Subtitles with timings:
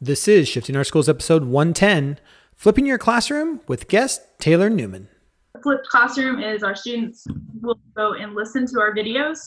[0.00, 2.18] This is Shifting Our Schools episode 110
[2.56, 5.08] Flipping Your Classroom with guest Taylor Newman.
[5.62, 7.26] Flipped classroom is our students
[7.60, 9.38] will go and listen to our videos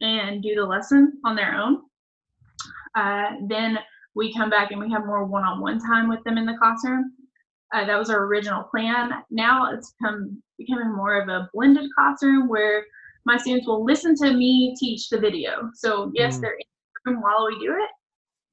[0.00, 1.82] and do the lesson on their own.
[2.96, 3.78] Uh, then
[4.14, 6.56] we come back and we have more one on one time with them in the
[6.58, 7.12] classroom.
[7.72, 9.12] Uh, that was our original plan.
[9.30, 12.84] Now it's become becoming more of a blended classroom where
[13.24, 15.70] my students will listen to me teach the video.
[15.74, 16.40] So yes, Mm.
[16.40, 16.66] they're in
[17.04, 17.88] the room while we do it,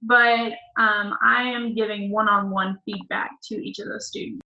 [0.01, 4.41] but um, I am giving one-on-one feedback to each of those students.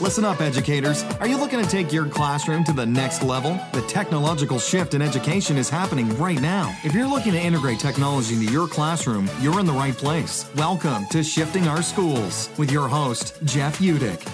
[0.00, 1.04] Listen up, educators.
[1.20, 3.60] Are you looking to take your classroom to the next level?
[3.72, 6.76] The technological shift in education is happening right now.
[6.82, 10.50] If you're looking to integrate technology into your classroom, you're in the right place.
[10.56, 14.28] Welcome to Shifting Our Schools with your host, Jeff Utecht.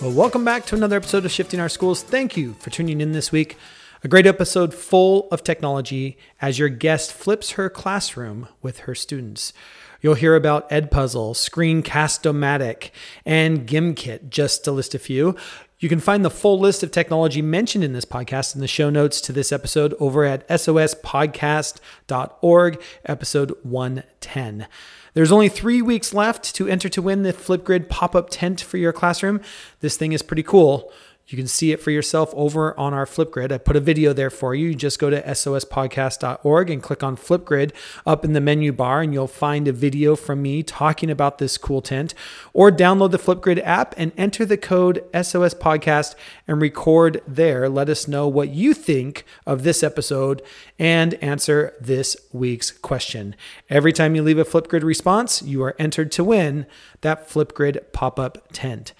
[0.00, 2.02] Well, welcome back to another episode of Shifting Our Schools.
[2.02, 3.58] Thank you for tuning in this week.
[4.04, 9.54] A great episode full of technology as your guest flips her classroom with her students.
[10.02, 12.90] You'll hear about Edpuzzle, Screencast-O-Matic,
[13.24, 15.34] and Gimkit, just to list a few.
[15.78, 18.90] You can find the full list of technology mentioned in this podcast in the show
[18.90, 24.66] notes to this episode over at sospodcast.org, episode 110.
[25.14, 28.76] There's only three weeks left to enter to win the Flipgrid pop up tent for
[28.76, 29.40] your classroom.
[29.80, 30.92] This thing is pretty cool.
[31.28, 33.50] You can see it for yourself over on our Flipgrid.
[33.50, 34.68] I put a video there for you.
[34.68, 37.72] You just go to sospodcast.org and click on Flipgrid
[38.06, 41.58] up in the menu bar, and you'll find a video from me talking about this
[41.58, 42.14] cool tent.
[42.52, 46.14] Or download the Flipgrid app and enter the code SOS Podcast
[46.46, 47.68] and record there.
[47.68, 50.42] Let us know what you think of this episode
[50.78, 53.34] and answer this week's question.
[53.68, 56.66] Every time you leave a Flipgrid response, you are entered to win
[57.00, 58.92] that Flipgrid pop up tent.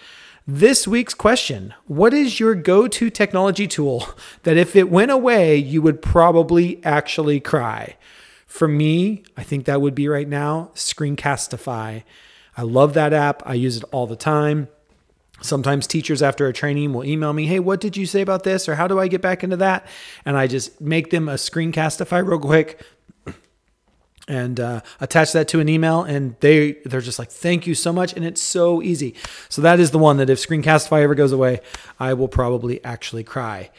[0.48, 4.08] This week's question What is your go to technology tool
[4.44, 7.97] that if it went away, you would probably actually cry?
[8.47, 12.05] For me, I think that would be right now Screencastify.
[12.56, 14.69] I love that app, I use it all the time.
[15.42, 18.69] Sometimes teachers after a training will email me, Hey, what did you say about this?
[18.69, 19.84] Or how do I get back into that?
[20.25, 22.81] And I just make them a Screencastify real quick
[24.28, 27.92] and uh, attach that to an email and they they're just like thank you so
[27.92, 29.14] much and it's so easy.
[29.48, 31.60] So that is the one that if screencastify ever goes away
[31.98, 33.70] i will probably actually cry.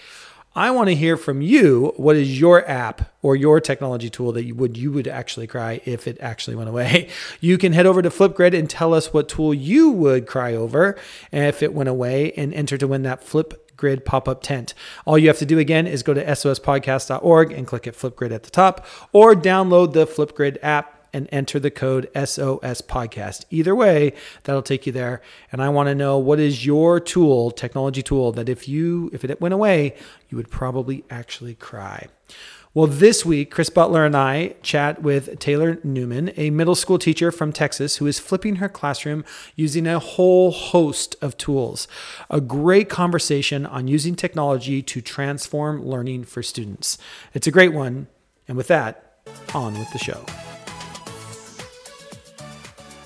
[0.58, 4.44] I want to hear from you what is your app or your technology tool that
[4.44, 7.10] you would you would actually cry if it actually went away?
[7.40, 10.98] You can head over to flipgrid and tell us what tool you would cry over
[11.32, 14.74] if it went away and enter to win that flip Grid pop up tent.
[15.06, 18.44] All you have to do again is go to sospodcast.org and click at Flipgrid at
[18.44, 23.46] the top, or download the Flipgrid app and enter the code SOS podcast.
[23.50, 25.22] Either way, that'll take you there.
[25.52, 29.24] And I want to know what is your tool, technology tool, that if you if
[29.24, 29.96] it went away,
[30.30, 32.08] you would probably actually cry.
[32.78, 37.32] Well, this week, Chris Butler and I chat with Taylor Newman, a middle school teacher
[37.32, 41.88] from Texas who is flipping her classroom using a whole host of tools.
[42.30, 47.00] A great conversation on using technology to transform learning for students.
[47.34, 48.10] It's a great one.
[48.48, 49.22] And with that,
[49.56, 50.24] on with the show.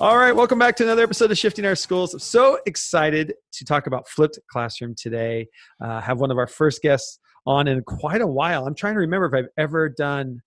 [0.01, 2.13] All right, welcome back to another episode of Shifting Our Schools.
[2.13, 5.47] I'm so excited to talk about flipped classroom today.
[5.79, 8.65] Uh, have one of our first guests on in quite a while.
[8.67, 10.41] I'm trying to remember if I've ever done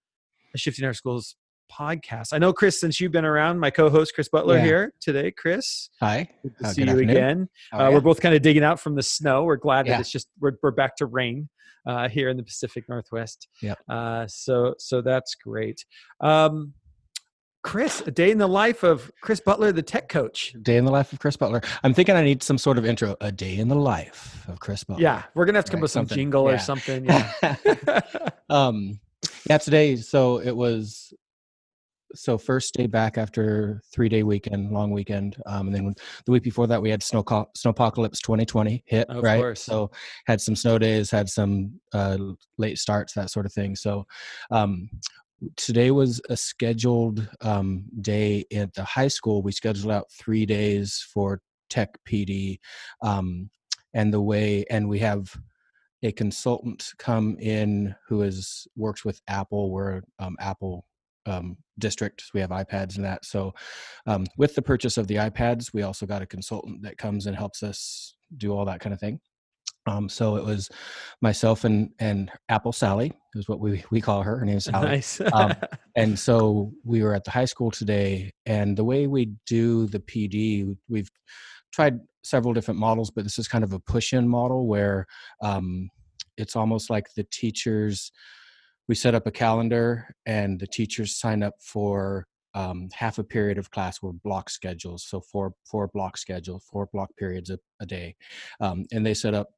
[0.54, 1.36] a Shifting Our Schools
[1.72, 2.28] podcast.
[2.32, 4.64] I know, Chris, since you've been around, my co-host Chris Butler Yeah.
[4.64, 5.30] here today.
[5.32, 6.28] Chris, Hi.
[6.42, 7.10] good to Uh, see good you afternoon.
[7.10, 7.48] again.
[7.72, 9.44] Uh, we're both kind of digging out from the snow.
[9.44, 11.48] We're glad that it's just we're, we're back to rain
[11.86, 13.48] uh, here in the Pacific Northwest.
[13.60, 13.74] Yeah.
[13.88, 15.84] Uh, so so that's great.
[16.20, 16.74] Um,
[17.64, 20.54] Chris, a day in the life of Chris Butler, the tech coach.
[20.62, 21.62] Day in the life of Chris Butler.
[21.82, 23.16] I'm thinking I need some sort of intro.
[23.22, 25.02] A day in the life of Chris Butler.
[25.02, 26.16] Yeah, we're gonna have to come up Right, with some something.
[26.16, 27.04] jingle or something.
[27.42, 28.00] Yeah.
[28.50, 29.00] um,
[29.48, 29.58] yeah.
[29.58, 31.12] Today, so it was.
[32.16, 35.94] So first day back after three day weekend, long weekend, um, and then
[36.26, 39.40] the week before that we had snow snowpocalypse 2020 hit Of right.
[39.40, 39.62] course.
[39.62, 39.90] So
[40.26, 42.18] had some snow days, had some uh,
[42.56, 43.74] late starts, that sort of thing.
[43.74, 44.06] So
[44.52, 44.88] um,
[45.56, 49.42] today was a scheduled um, day at the high school.
[49.42, 51.40] We scheduled out three days for
[51.70, 52.58] tech PD,
[53.02, 53.50] um,
[53.94, 55.34] and the way, and we have
[56.02, 59.70] a consultant come in who has works with Apple.
[59.70, 60.84] We're um, Apple
[61.26, 62.24] um, district.
[62.34, 63.24] We have iPads and that.
[63.24, 63.54] So
[64.06, 67.36] um, with the purchase of the iPads, we also got a consultant that comes and
[67.36, 69.20] helps us do all that kind of thing.
[69.86, 70.70] Um, so it was
[71.20, 74.38] myself and and Apple Sally is what we we call her.
[74.38, 74.86] Her name's Sally.
[74.86, 75.20] nice.
[75.32, 75.52] Um,
[75.96, 80.00] and so we were at the high school today, and the way we do the
[80.00, 81.10] PD, we've
[81.72, 85.06] tried several different models, but this is kind of a push-in model where
[85.42, 85.90] um,
[86.36, 88.10] it's almost like the teachers.
[88.88, 93.58] We set up a calendar, and the teachers sign up for um, half a period
[93.58, 97.86] of class were block schedules, so four four block schedule, four block periods a, a
[97.86, 98.14] day,
[98.60, 99.48] um, and they set up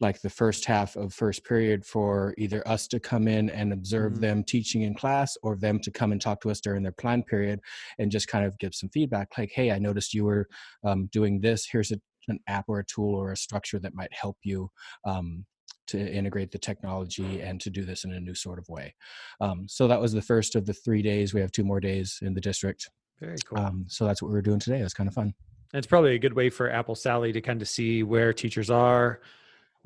[0.00, 4.14] like the first half of first period for either us to come in and observe
[4.14, 4.20] Mhm.
[4.20, 7.22] them teaching in class or them to come and talk to us during their plan
[7.22, 7.60] period
[7.98, 10.48] and just kind of give some feedback like hey i noticed you were
[10.84, 11.66] um, doing this.
[11.70, 14.70] Here's a, an app or a tool or a structure that might help you
[15.04, 15.44] um,
[15.86, 18.94] to integrate the technology and to do this in a new sort of way.
[19.40, 21.32] Um, so that was the first of the three days.
[21.32, 22.90] We have two more days in the district.
[23.20, 23.58] Very cool.
[23.58, 24.80] um, so that's what we were doing today.
[24.80, 25.32] It was kind of fun.
[25.72, 29.20] It's probably a good way for Apple Sally to kind of see where teachers are,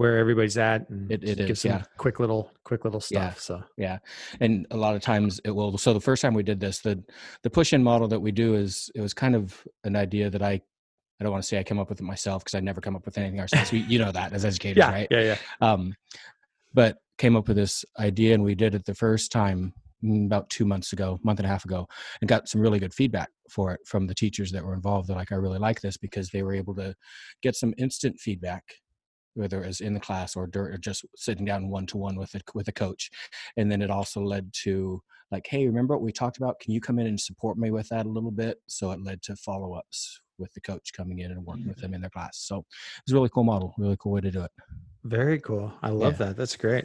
[0.00, 1.82] where everybody's at, and It- it give is, some yeah.
[1.98, 3.30] quick little, quick little Yeah.
[3.32, 3.40] stuff.
[3.40, 3.98] So yeah
[4.40, 7.02] and a lot of times it will so the first time we did this the
[7.42, 10.42] the push in model that we do is it was kind of an idea that
[10.42, 12.80] i i don't want to say i came up with it myself because i never
[12.80, 15.36] come up with anything ourselves we, you know that as educators yeah, right yeah, yeah.
[15.60, 15.94] um
[16.72, 20.48] but came up with this idea and we did it the first time mm, about
[20.48, 21.86] two months ago month and a half ago
[22.20, 25.16] and got some really good feedback for it from the teachers that were involved they're
[25.16, 26.94] like i really like this because they were able to
[27.42, 28.64] get some instant feedback
[29.34, 32.34] whether it was in the class or, or just sitting down one to one with
[32.34, 33.10] a with a coach
[33.56, 35.00] and then it also led to
[35.30, 37.88] like hey remember what we talked about can you come in and support me with
[37.88, 41.44] that a little bit so it led to follow-ups with the coach coming in and
[41.44, 42.64] working with them in their class so
[43.02, 44.50] it's a really cool model really cool way to do it
[45.04, 45.72] Very cool.
[45.82, 46.26] I love Yeah.
[46.26, 46.36] that.
[46.36, 46.84] That's great.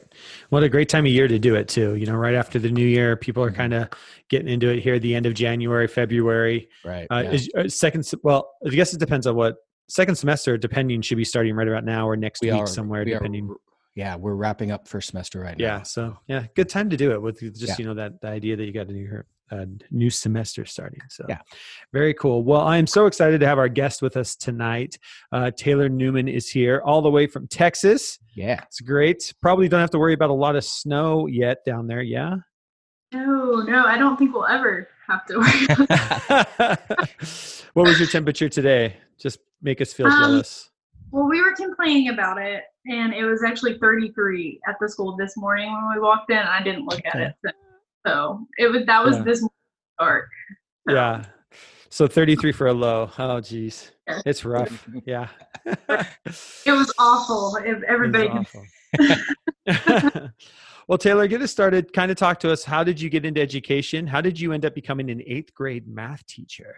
[0.49, 1.95] What a great time of year to do it too.
[1.95, 3.55] You know, right after the new year, people are Mhm.
[3.55, 3.89] kind of
[4.29, 4.95] getting into it here.
[4.95, 6.69] at The end of January, February.
[6.85, 7.31] right Uh, yeah.
[7.33, 8.09] Is uh, second?
[8.23, 9.57] Well, I guess it depends on what
[9.87, 10.57] second semester.
[10.57, 13.03] Depending, should be starting right about now or next we week are somewhere.
[13.05, 13.49] we are depending.
[13.49, 13.55] r-
[13.95, 15.77] yeah we're wrapping up first semester right yeah.
[15.77, 17.75] now So yeah, good time to do it with just Yeah.
[17.79, 20.99] you know that the idea that you got a new uh, new semester starting.
[21.09, 21.37] So Yeah.
[21.93, 22.43] very cool.
[22.43, 24.97] Well, I am so excited to have our guest with us tonight.
[25.31, 28.17] Uh, Taylor Newman is here all the way from Texas.
[28.33, 29.31] yeah It's great.
[29.41, 32.01] Probably don't have to worry about a lot of snow yet down there.
[32.01, 32.37] Yeah.
[33.13, 36.79] No, no, I don't think we'll ever have to worry about
[37.73, 38.97] what was your temperature today?
[39.19, 40.69] Just make us feel Um, jealous.
[41.11, 45.35] Well, we were complaining about it, and it was actually 33 at the school this
[45.35, 46.37] morning when we walked in.
[46.37, 47.09] I didn't look Okay.
[47.09, 47.51] at it, so,
[48.07, 49.23] so it was that was Yeah.
[49.23, 49.47] this
[49.99, 50.29] dark.
[50.87, 51.25] so, Yeah.
[51.89, 53.09] So 33 for a low.
[53.17, 53.91] Oh, geez.
[54.25, 54.87] It's rough.
[55.05, 55.29] Yeah.
[55.65, 57.55] It was awful.
[57.63, 58.65] If everybody awful.
[60.87, 61.93] well, Taylor, get us started.
[61.93, 62.63] Kind of talk to us.
[62.65, 64.05] How did you get into education?
[64.07, 66.75] How did you end up becoming an eighth grade math teacher?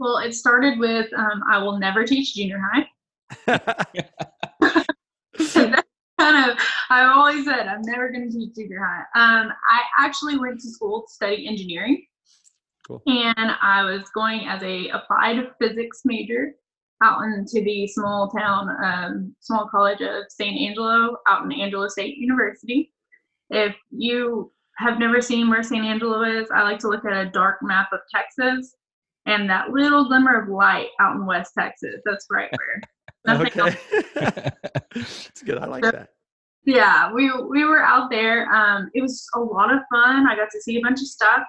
[0.00, 2.88] Well, it started with um, I will never teach junior high.
[3.46, 6.58] That's kind of
[6.88, 9.02] I've always said I'm never going to teach junior high.
[9.14, 12.06] Um, I actually went to school to study engineering.
[12.86, 13.02] Cool.
[13.06, 16.54] And I was going as a applied physics major
[17.02, 22.16] out into the small town, um, small college of San Angelo, out in Angelo State
[22.16, 22.94] University.
[23.50, 27.30] If you have never seen where San Angelo is, I like to look at a
[27.30, 28.76] dark map of Texas
[29.26, 31.96] and that little glimmer of light out in West Texas.
[32.04, 32.80] That's right where.
[33.26, 33.76] nothing else
[34.16, 34.50] okay.
[34.94, 35.58] It's good.
[35.58, 36.08] I like that.
[36.64, 40.48] yeah we we were out there um it was a lot of fun i got
[40.50, 41.42] to see a bunch of stuff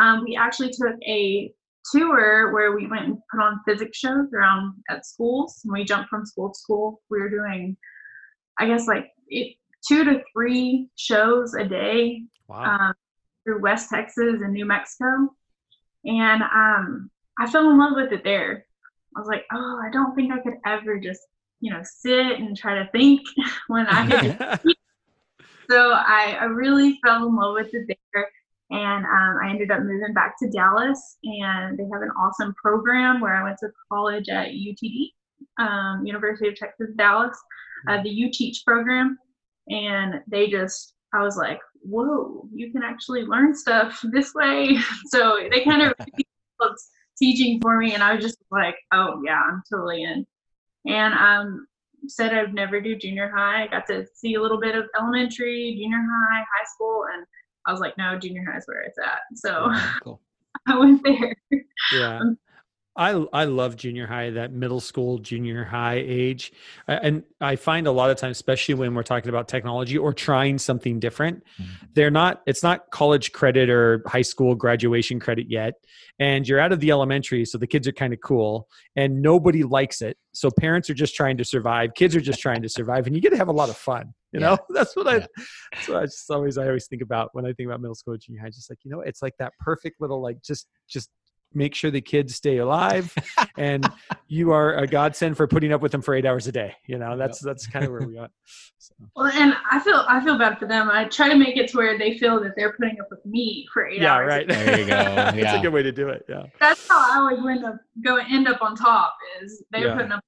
[0.00, 1.52] um we actually took a
[1.92, 6.08] tour where we went and put on physics shows around at schools and we jumped
[6.10, 7.76] from school to school we were doing
[8.58, 9.56] i guess like it,
[9.86, 12.64] two to three shows a day Wow.
[12.88, 12.94] um,
[13.44, 15.28] through West Texas and New Mexico.
[16.04, 18.64] And um, I fell in love with it there.
[19.16, 21.22] I was like, oh, I don't think I could ever just,
[21.60, 23.22] you know, sit and try to think
[23.68, 24.76] when I could.
[25.70, 28.30] so I, I really fell in love with it there.
[28.70, 33.18] And um, I ended up moving back to Dallas, and they have an awesome program
[33.18, 35.12] where I went to college at UTD,
[35.58, 37.36] um, University of Texas, Dallas,
[37.88, 39.18] uh, the U Teach program.
[39.70, 44.78] And they just, I was like, whoa, you can actually learn stuff this way.
[45.06, 45.94] so they kind of
[47.18, 50.26] teaching for me, and I was just like, oh yeah, I'm totally in.
[50.86, 51.66] And um,
[52.06, 53.64] said I'd never do junior high.
[53.64, 57.26] I got to see a little bit of elementary, junior high, high school, and
[57.66, 59.20] I was like, no, junior high is where it's at.
[59.34, 59.72] So
[60.02, 60.20] cool.
[60.66, 61.34] I went there.
[61.92, 62.20] yeah
[62.98, 66.52] i i love junior high that middle school junior high age.
[66.86, 70.58] And i find a lot of times especially when we're talking about technology or trying
[70.58, 71.66] something different Mhm.
[71.94, 75.74] they're not it's not college credit or high school graduation credit yet.
[76.20, 79.62] And you're out of the elementary so the kids are kind of cool and nobody
[79.62, 80.16] likes it.
[80.34, 81.94] So parents are just trying to survive.
[81.94, 84.12] Kids are just trying to survive and you get to have a lot of fun
[84.32, 84.58] you know?
[84.74, 85.26] That's what i Yeah.
[85.72, 88.14] that's what i just always i always think about when i think about middle school
[88.18, 91.08] junior high just like you know it's like that perfect little like just just
[91.54, 93.14] make sure the kids stay alive,
[93.58, 93.90] and
[94.26, 96.74] you are a godsend for putting up with them for eight hours a day.
[96.86, 98.30] You know, that's that's kind of where we got.
[98.78, 98.94] So.
[99.16, 100.88] Well, and I feel I feel bad for them.
[100.90, 103.66] I try to make it to where they feel that they're putting up with me
[103.72, 104.28] for eight Yeah, hours.
[104.28, 104.48] right.
[104.48, 104.92] There you go.
[105.14, 106.24] that's a good way to do it.
[106.28, 106.44] Yeah.
[106.60, 109.14] That's how I always end up go end up on top.
[109.42, 109.94] Is they're Yeah.
[109.94, 110.24] putting up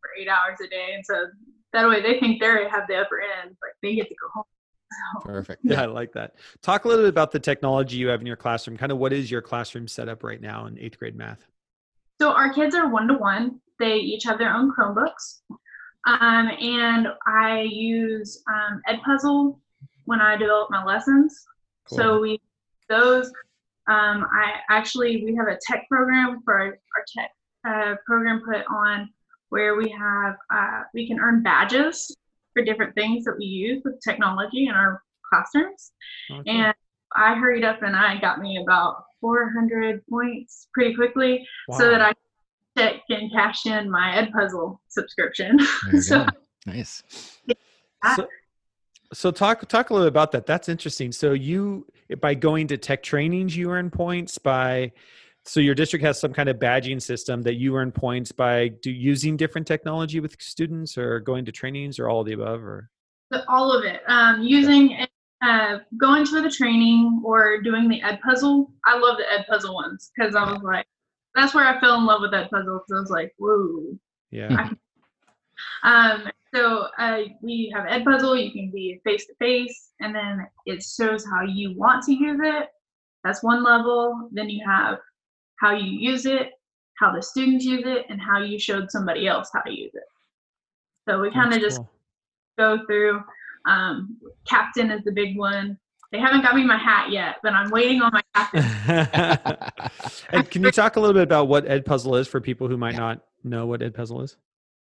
[0.00, 1.26] for eight hours a day, and so
[1.72, 4.44] that way they think they have the upper end, but they get to go home.
[4.90, 5.62] So, Perfect.
[5.64, 6.36] Yeah, I like that.
[6.62, 8.76] Talk a little bit about the technology you have in your classroom.
[8.76, 11.46] Kind of what is your classroom setup right now in eighth grade math?
[12.20, 13.60] so our kids are one to one.
[13.78, 15.40] They each have their own Chromebooks,
[16.06, 19.58] um, and I use um, Edpuzzle
[20.04, 21.44] when I develop my lessons.
[21.88, 22.40] So we
[22.88, 23.26] those.
[23.88, 27.30] Um, I actually we have a tech program for our, our tech
[27.68, 29.10] uh, program put on
[29.50, 32.16] where we have uh, we can earn badges
[32.56, 35.92] for different things that we use with technology in our classrooms.
[36.30, 36.50] Okay.
[36.50, 36.74] And
[37.14, 42.12] I hurried up and I got me about 400 points pretty quickly so that I
[42.78, 45.58] check and cash in my Edpuzzle subscription.
[46.00, 46.30] So go.
[46.66, 47.02] Nice.
[48.16, 48.26] So,
[49.12, 50.46] so talk talk a little bit about that.
[50.46, 51.12] That's interesting.
[51.12, 51.86] So you
[52.20, 54.92] by going to tech trainings, you earn points by.
[55.46, 58.90] So your district has some kind of badging system that you earn points by do,
[58.90, 62.90] using different technology with students, or going to trainings, or all of the above, or
[63.48, 64.02] all of it.
[64.08, 65.06] Um, using
[65.42, 68.72] uh, going to the training or doing the Ed Puzzle.
[68.84, 70.86] I love the Ed Puzzle ones because I was like,
[71.34, 73.98] that's where I fell in love with Ed Puzzle because I was like, whoa.
[74.30, 74.70] yeah.
[75.84, 78.36] Um, so uh, we have Ed Puzzle.
[78.36, 82.38] You can be face to face, and then it shows how you want to use
[82.42, 82.68] it.
[83.24, 84.28] That's one level.
[84.32, 84.98] Then you have
[85.60, 86.50] how you use it,
[86.98, 90.04] how the students use it, and how you showed somebody else how to use it.
[91.08, 91.90] So we kind of just cool.
[92.58, 93.20] go through.
[93.68, 95.78] Um, captain is the big one.
[96.12, 98.62] They haven't got me my hat yet, but I'm waiting on my captain.
[100.30, 102.76] and can you talk a little bit about what Ed Puzzle is for people who
[102.76, 104.36] might not know what Ed Puzzle is?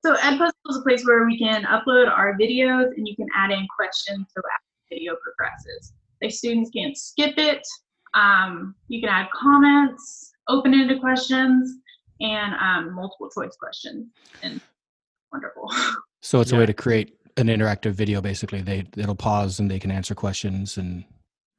[0.04, 3.50] So Edpuzzle is a place where we can upload our videos and you can add
[3.50, 5.94] in questions so as the video progresses.
[6.20, 7.66] The students can't skip it.
[8.14, 11.78] Um, you can add comments, open-ended questions,
[12.20, 14.06] and um, multiple choice questions.
[14.42, 14.60] And
[15.32, 15.70] wonderful.
[16.22, 18.20] So it's a way to create an interactive video.
[18.20, 21.04] Basically, they it'll pause and they can answer questions and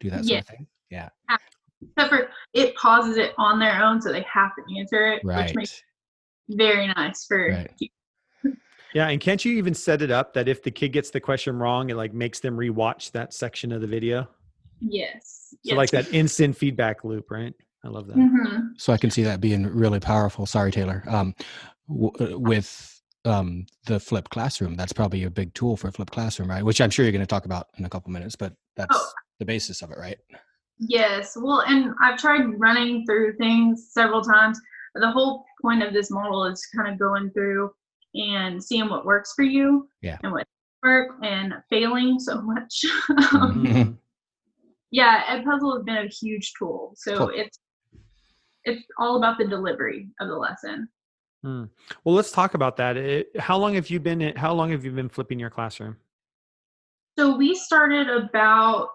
[0.01, 0.39] do that sort Yeah.
[0.39, 0.67] of thing.
[0.89, 1.09] Yeah.
[1.81, 5.45] Except for it pauses it on their own, so they have to answer it, Right.
[5.45, 5.83] which makes
[6.49, 7.71] it very nice for Right.
[8.93, 11.55] Yeah, and can't you even set it up that if the kid gets the question
[11.57, 14.27] wrong, it like makes them rewatch that section of the video?
[14.81, 15.53] yes.
[15.65, 17.53] So like that instant feedback loop, right?
[17.87, 18.15] I love that.
[18.15, 20.45] hmm So I can see that being really powerful.
[20.45, 21.03] Sorry, Taylor.
[21.07, 21.33] Um,
[21.87, 26.11] w- uh, with um, the flipped classroom, that's probably a big tool for a flipped
[26.11, 26.63] classroom, right?
[26.63, 29.09] Which I'm sure you're going to talk about in a couple minutes, but that's Oh.
[29.39, 30.17] the basis of it, right?
[30.79, 34.59] Yes, well, and I've tried running through things several times.
[34.95, 37.71] The whole point of this model is kind of going through
[38.15, 40.17] and seeing what works for you Yeah.
[40.23, 40.45] and what
[40.83, 42.83] work and failing so much.
[43.33, 43.97] Um, Mhm.
[44.91, 46.93] yeah, Edpuzzle has been a huge tool.
[46.97, 47.29] So Cool.
[47.29, 47.59] it's
[48.67, 50.89] it's all about the delivery of the lesson.
[51.43, 51.65] Hmm.
[52.03, 52.97] Well, let's talk about that.
[52.97, 54.21] It, how long have you been?
[54.21, 55.97] in- How long have you been flipping your classroom?
[57.17, 58.91] So we started about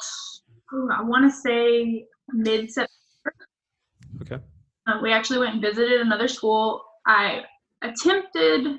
[0.73, 2.91] ooh, I want to say mid September.
[4.23, 4.38] Okay.
[4.87, 6.85] Uh, we actually went and visited another school.
[7.07, 7.43] I
[7.83, 8.79] attempted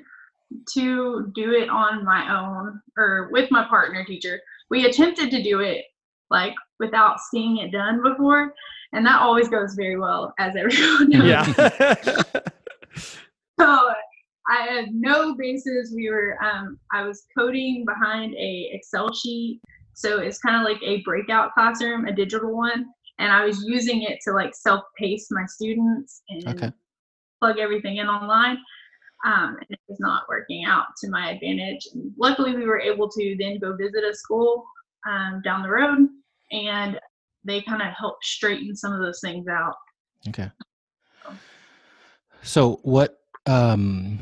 [0.72, 4.40] to do it on my own or with my partner teacher.
[4.70, 5.84] We attempted to do it
[6.30, 8.54] like without seeing it done before,
[8.92, 11.48] and that always goes very well, as everyone knows.
[11.56, 12.22] Yeah.
[13.58, 13.90] So
[14.48, 15.92] I had no basis.
[15.94, 19.60] We were um, I was coding behind a Excel sheet,
[19.94, 22.86] so it's kind of like a breakout classroom, a digital one,
[23.18, 26.72] and I was using it to like self-pace my students and Okay.
[27.40, 28.58] plug everything in online.
[29.24, 31.86] Um, and it was not working out to my advantage.
[31.94, 34.64] And luckily, we were able to then go visit a school
[35.08, 36.08] um, down the road,
[36.52, 37.00] and
[37.44, 39.74] they kind of help straighten some of those things out.
[40.28, 40.50] Okay.
[42.42, 44.18] So what um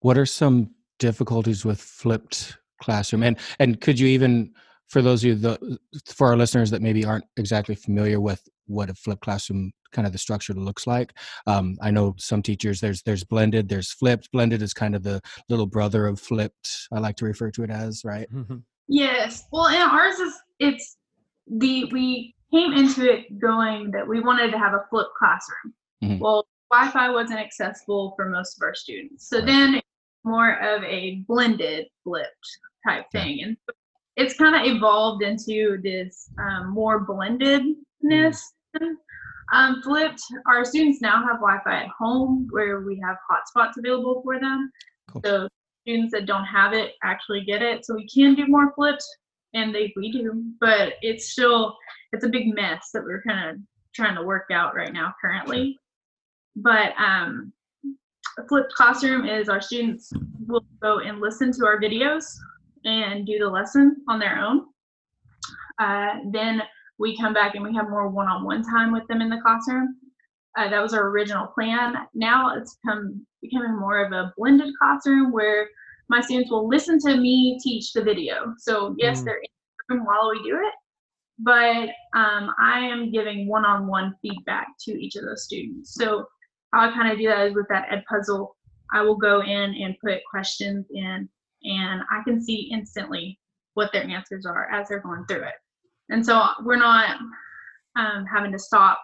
[0.00, 4.52] what are some difficulties with flipped classroom and and could you even
[4.88, 8.90] for those of you the for our listeners that maybe aren't exactly familiar with what
[8.90, 11.12] a flipped classroom kind of the structure looks like
[11.46, 15.20] um, i know some teachers there's there's blended there's flipped blended is kind of the
[15.48, 18.62] little brother of flipped i like to refer to it as right Mhm.
[18.88, 19.44] Yes.
[19.52, 20.96] Well, and ours is it's
[21.50, 25.74] the we came into it going that we wanted to have a flipped classroom.
[26.02, 26.18] Mhm.
[26.20, 29.46] Well, Wi-Fi wasn't accessible for most of our students, so Right.
[29.46, 29.80] then
[30.24, 33.22] more of a blended flipped type Yeah.
[33.22, 33.56] thing, and
[34.16, 38.40] it's kind of evolved into this um, more blendedness.
[39.50, 44.38] Um, flipped, our students now have Wi-Fi at home where we have hotspots available for
[44.38, 44.70] them.
[45.10, 45.22] Cool.
[45.24, 45.48] So
[45.82, 47.86] students that don't have it actually get it.
[47.86, 49.02] So we can do more flipped,
[49.54, 51.76] and they we do, but it's still
[52.12, 53.56] it's a big mess that we're kind of
[53.94, 55.76] trying to work out right now currently.
[56.56, 57.52] But um,
[58.48, 60.12] flipped classroom is our students
[60.46, 62.24] will go and listen to our videos
[62.84, 64.66] and do the lesson on their own.
[65.78, 66.62] Uh, then
[66.98, 69.96] we come back and we have more one-on-one time with them in the classroom.
[70.56, 71.94] Uh, that was our original plan.
[72.14, 75.68] Now it's come becoming more of a blended classroom where
[76.08, 78.54] my students will listen to me teach the video.
[78.58, 79.24] So yes, Mm.
[79.24, 79.50] they're in
[79.88, 80.74] the room while we do it,
[81.38, 81.88] but
[82.18, 85.94] um, I am giving one-on-one feedback to each of those students.
[85.94, 86.26] So
[86.72, 88.56] how I kind of do that is with that ed puzzle.
[88.92, 91.28] I will go in and put questions in,
[91.64, 93.38] and I can see instantly
[93.74, 95.54] what their answers are as they're going through it.
[96.08, 97.18] And so we're not
[97.96, 98.98] um, having to stop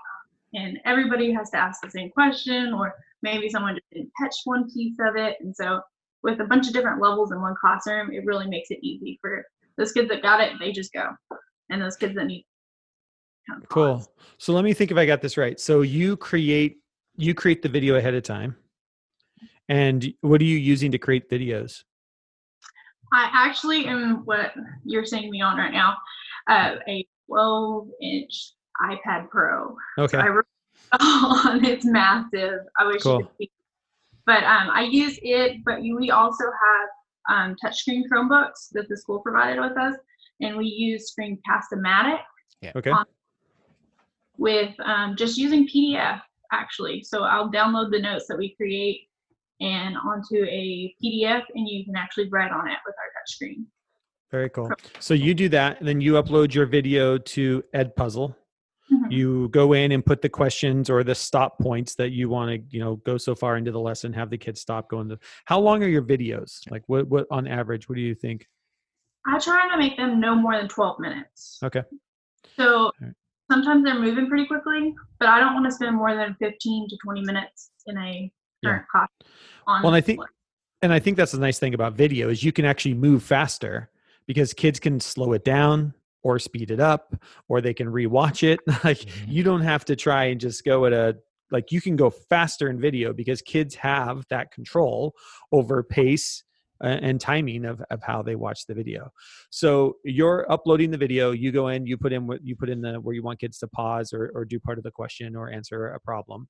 [0.55, 4.71] and everybody has to ask the same question, or maybe someone just didn't catch one
[4.71, 5.37] piece of it.
[5.41, 5.81] And so
[6.25, 9.45] with a bunch of different levels in one classroom, it really makes it easy for
[9.77, 11.11] those kids that got it, they just go.
[11.71, 12.45] And those kids that need
[13.49, 14.05] kind of Cool.
[14.39, 15.61] So let me think if I got this right.
[15.61, 16.79] So you create
[17.17, 18.57] you create the video ahead of time.
[19.69, 21.85] And what are you using to create videos?
[23.13, 24.53] I actually am what
[24.85, 25.97] you're seeing me on right now,
[26.49, 28.53] uh, a 12 inch
[28.83, 29.77] iPad Pro.
[29.99, 30.19] Okay.
[30.19, 30.47] I wrote
[31.01, 32.61] on it's massive.
[32.79, 33.21] I wish Cool.
[33.21, 33.51] you could see.
[34.27, 36.89] But um, I use it, but we also have
[37.51, 39.95] um, touchscreen Chromebooks that the school provided with us,
[40.41, 42.21] and we use Screencast-O-Matic
[42.77, 42.91] Okay.
[42.91, 43.07] on-
[44.37, 46.21] with um, just using PDF
[46.53, 47.03] actually.
[47.03, 49.09] So I'll download the notes that we create
[49.61, 53.65] and onto a PDF, and you can actually write on it with our touchscreen.
[54.31, 54.71] Very cool.
[54.99, 58.35] So you do that, and then you upload your video to Edpuzzle.
[58.93, 59.11] Mhm.
[59.11, 62.77] You go in and put the questions or the stop points that you want to,
[62.77, 65.19] you know, go so far into the lesson, have the kids stop going to.
[65.47, 66.61] How long are your videos?
[66.71, 68.47] Like what what on average, what do you think?
[69.27, 71.59] I try to make them no more than 12 minutes.
[71.63, 71.83] Okay.
[72.57, 73.15] So Alright.
[73.51, 76.97] sometimes they're moving pretty quickly, but I don't want to spend more than 15 to
[77.03, 78.31] 20 minutes in a
[78.63, 78.71] Yeah.
[78.71, 79.09] current class
[79.67, 80.21] on Well, and I think
[80.83, 83.91] and I think that's the nice thing about video is you can actually move faster
[84.27, 85.95] because kids can slow it down
[86.25, 87.15] or speed it up
[87.49, 88.59] or they can rewatch it.
[88.85, 89.29] like Mhm.
[89.29, 91.17] you don't have to try and just go at a
[91.51, 95.15] like you can go faster in video because kids have that control
[95.53, 96.43] over pace
[96.81, 99.11] and timing of, of how they watch the video.
[99.51, 102.81] So you're uploading the video, you go in, you put in what you put in
[102.81, 105.49] the where you want kids to pause or, or do part of the question or
[105.51, 106.49] answer a problem.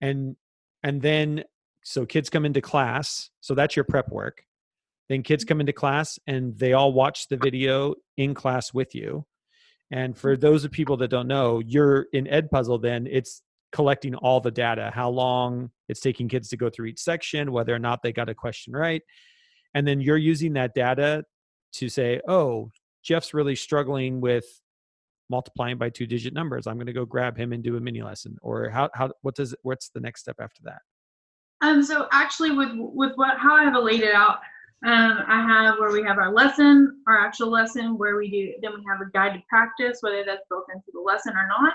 [0.00, 0.36] And
[0.82, 1.44] and then
[1.82, 4.44] so kids come into class, so that's your prep work.
[5.08, 9.26] Then kids come into class and they all watch the video in class with you.
[9.90, 14.14] And for those of people that don't know, you're in Ed Puzzle, then it's collecting
[14.14, 17.78] all the data, how long it's taking kids to go through each section, whether or
[17.78, 19.02] not they got a question right.
[19.74, 21.24] And then you're using that data
[21.74, 22.70] to say, oh,
[23.02, 24.46] Jeff's really struggling with
[25.28, 26.66] multiplying by two digit numbers.
[26.66, 28.36] I'm going to go grab him and do a mini lesson.
[28.40, 30.78] Or how, how, what does, what's the next step after that?
[31.60, 34.40] Um, so actually with with what how I have laid it out,
[34.84, 38.72] um, I have where we have our lesson, our actual lesson, where we do then
[38.74, 41.74] we have a guided practice, whether that's built into the lesson or not.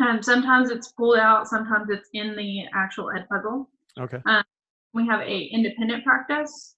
[0.00, 3.70] Um, sometimes it's pulled out, sometimes it's in the actual ed puzzle.
[3.98, 4.18] Okay.
[4.92, 6.76] we have a independent practice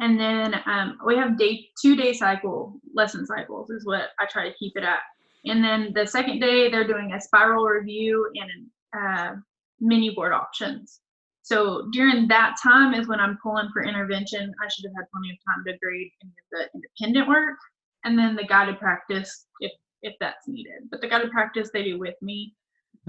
[0.00, 4.48] and then um, we have day two day cycle lesson cycles is what i try
[4.48, 5.00] to keep it at
[5.44, 8.66] and then the second day they're doing a spiral review and
[8.98, 9.34] uh,
[9.80, 11.00] menu board options
[11.46, 15.30] so during that time is when i'm pulling for intervention i should have had plenty
[15.30, 17.58] of time to grade any of the independent work
[18.04, 21.98] and then the guided practice if if that's needed but the guided practice they do
[21.98, 22.54] with me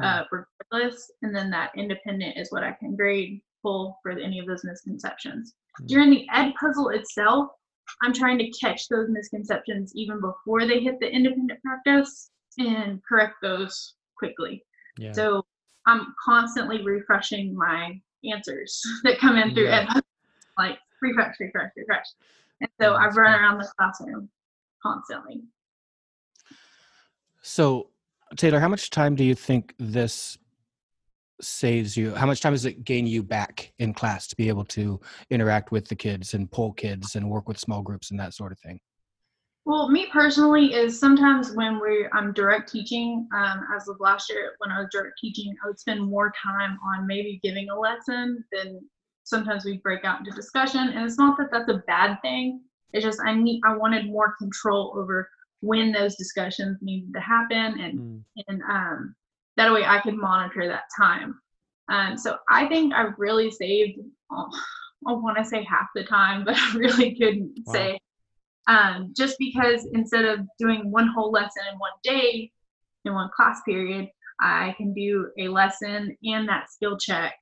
[0.01, 1.11] uh, regardless.
[1.21, 5.53] And then that independent is what I can grade pull for any of those misconceptions.
[5.81, 5.87] Mm.
[5.87, 7.49] During the ed puzzle itself,
[8.03, 13.35] I'm trying to catch those misconceptions even before they hit the independent practice and correct
[13.41, 14.63] those quickly.
[14.97, 15.13] Yeah.
[15.13, 15.45] So
[15.85, 19.99] I'm constantly refreshing my answers that come in through Yeah.
[20.57, 22.05] like refresh, refresh, refresh.
[22.61, 24.29] And so I run around the classroom
[24.81, 25.41] constantly.
[27.41, 27.91] So,
[28.35, 30.37] Taylor, how much time do you think this
[31.39, 32.13] saves you?
[32.15, 34.99] How much time does it gain you back in class to be able to
[35.29, 38.51] interact with the kids and pull kids and work with small groups and that sort
[38.51, 38.79] of thing?
[39.67, 44.53] Well, me personally is sometimes when we I'm direct teaching, um, as of last year
[44.59, 48.45] when I was direct teaching, I would spend more time on maybe giving a lesson
[48.53, 48.79] than
[49.25, 50.87] sometimes we break out into discussion.
[50.87, 52.61] And it's not that that's a bad thing.
[52.93, 57.77] It's just I need I wanted more control over when those discussions needed to happen
[57.81, 58.23] and Mm.
[58.47, 59.15] and um
[59.57, 61.41] that way I could monitor that time.
[61.89, 63.99] Um, so I think I really saved,
[64.31, 64.49] oh,
[65.05, 67.73] I want to say half the time, but I really couldn't wow.
[67.73, 67.99] say.
[68.67, 72.51] Um, just because instead of doing one whole lesson in one day,
[73.05, 77.33] in one class period, I can do a lesson and that skill check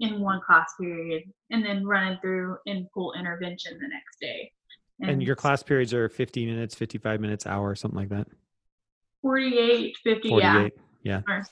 [0.00, 4.50] in one class period and then run it through in full intervention the next day.
[5.00, 8.26] And, and your class periods are 50 minutes, 55 minutes, hour, something like that?
[9.22, 11.20] 48, 50, 48, yeah.
[11.28, 11.42] Yeah.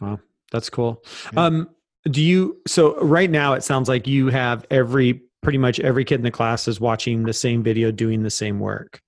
[0.00, 1.02] Wow, that's cool.
[1.32, 1.44] Yeah.
[1.44, 1.70] Um,
[2.10, 6.16] do you, so right now it sounds like you have every, pretty much every kid
[6.16, 9.00] in the class is watching the same video, doing the same work.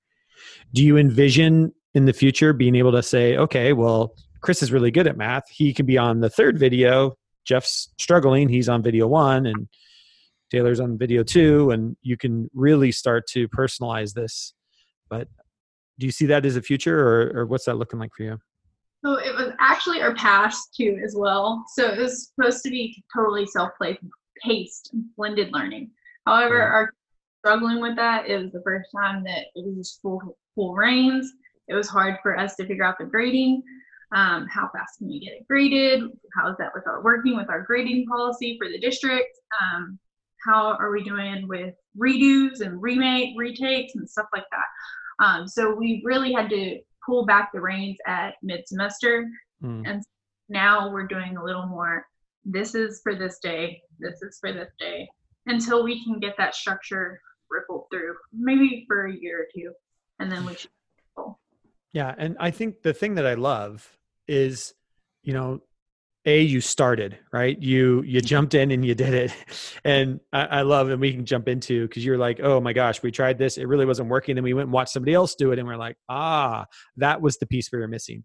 [0.73, 4.93] Do you envision in the future being able to say, okay, well, Chris is really
[4.93, 5.51] good at math.
[5.51, 7.17] He can be on the third video.
[7.45, 8.49] Jeff's struggling.
[8.49, 9.67] He's on video one, and
[10.49, 14.55] Taylor's on video two, and you can really start to personalize this.
[15.09, 15.27] But
[15.99, 18.39] do you see that as a future, or, or what's that looking like for you?
[19.05, 21.65] So it was actually our past too as well.
[21.75, 25.91] So it was supposed to be totally self-paced, blended learning.
[26.29, 26.91] However, our
[27.39, 28.29] struggling with that.
[28.29, 31.33] It was the first time that it was just full full reins.
[31.69, 33.63] It was hard for us to figure out the grading.
[34.13, 36.03] Um, how fast can you get it graded?
[36.35, 39.39] How is that with our working with our grading policy for the district?
[39.61, 39.99] Um,
[40.45, 45.25] how are we doing with redos and remake retakes and stuff like that?
[45.25, 49.29] Um, so we really had to pull back the reins at mid semester,
[49.63, 49.83] mm.
[49.87, 50.03] and
[50.49, 52.07] now we're doing a little more.
[52.45, 53.83] This is for this day.
[53.99, 55.09] This is for this day
[55.49, 59.73] until we can get that structure rippled through, maybe for a year or two,
[60.21, 60.71] and then we should.
[61.93, 63.97] Yeah, and I think the thing that I love
[64.29, 64.75] is
[65.23, 65.61] you know
[66.27, 67.61] a you started right?
[67.61, 69.35] You you jumped in and you did it.
[69.85, 73.03] And i, I love and we can jump into because you're like oh my gosh
[73.03, 75.53] we tried this it really wasn't working and we went and watched somebody else do
[75.53, 78.25] it and we're like ah that was the piece we were missing.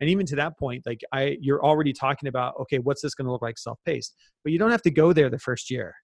[0.00, 3.26] And even to that point like i you're already talking about okay what's this going
[3.26, 4.14] to look like self-paced?
[4.42, 5.94] But you don't have to go there the first year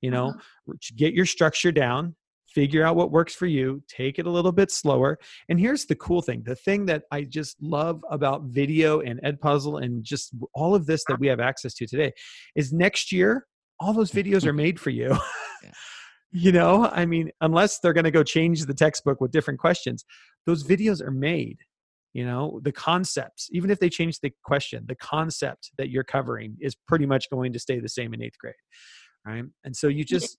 [0.00, 0.74] you know uh-huh.
[0.96, 2.14] get your structure down
[2.58, 5.18] figure out what works for you, take it a little bit slower.
[5.48, 9.82] And here's the cool thing the thing that I just love about video and Edpuzzle
[9.82, 12.12] and just all of this that we have access to today
[12.56, 13.46] is next year,
[13.80, 15.16] all those videos are made for you.
[16.32, 20.04] you know, I mean, unless they're going to go change the textbook with different questions,
[20.46, 21.58] those videos are made.
[22.14, 26.56] You know, the concepts, even if they change the question, the concept that you're covering
[26.60, 28.54] is pretty much going to stay the same in eighth grade.
[29.28, 29.44] Right.
[29.64, 30.38] And so you just,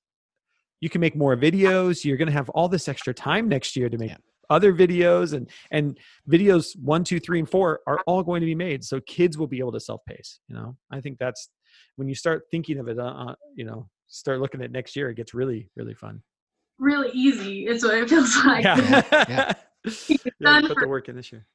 [0.82, 3.89] you can make more videos you're going to have all this extra time next year
[3.89, 4.17] to make yeah.
[4.49, 5.97] other videos and and
[6.30, 9.47] videos one two three and four are all going to be made so kids will
[9.47, 11.49] be able to self-pace you know i think that's
[11.95, 15.10] when you start thinking of it uh, uh you know start looking at next year
[15.10, 16.21] it gets really really fun
[16.80, 19.54] really easy it's what it feels like yeah, yeah.
[20.39, 21.45] yeah put the work in this year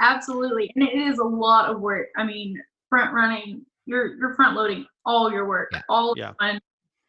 [0.00, 2.56] absolutely and it is a lot of work i mean
[2.88, 5.82] front running you're you're front loading all your work yeah.
[5.88, 6.32] all yeah.
[6.38, 6.60] Fun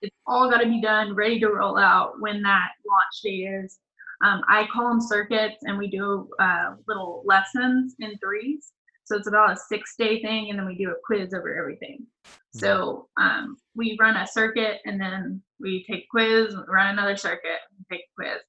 [0.01, 3.79] it's all got to be done, ready to roll out when that launch day is.
[4.23, 8.71] Um, I call them circuits, and we do uh, little lessons in threes.
[9.03, 12.05] So it's about a six day thing, and then we do a quiz over everything.
[12.53, 17.59] So um, we run a circuit, and then we take quiz, run another circuit,
[17.91, 18.41] take a quiz.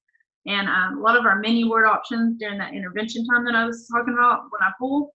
[0.45, 3.65] And um, a lot of our menu board options during that intervention time that I
[3.65, 5.13] was talking about when I pull,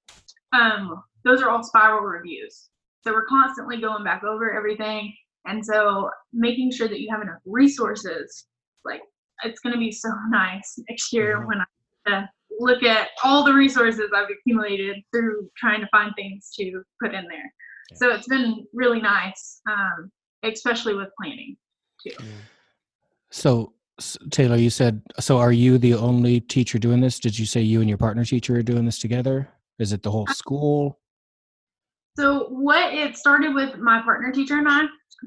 [0.52, 2.70] um, those are all spiral reviews.
[3.04, 5.14] So we're constantly going back over everything
[5.48, 8.46] and so making sure that you have enough resources,
[8.84, 9.00] like
[9.44, 11.46] it's going to be so nice next year mm-hmm.
[11.46, 11.58] when
[12.06, 17.14] I look at all the resources I've accumulated through trying to find things to put
[17.14, 17.52] in there.
[17.90, 17.96] Yeah.
[17.96, 20.10] So it's been really nice, um,
[20.42, 21.56] especially with planning
[22.06, 22.16] too.
[23.30, 23.72] So
[24.30, 25.38] Taylor, you said so.
[25.38, 27.18] Are you the only teacher doing this?
[27.18, 29.48] Did you say you and your partner teacher are doing this together?
[29.78, 31.00] Is it the whole uh, school?
[32.18, 34.86] So what it started with my partner teacher and I,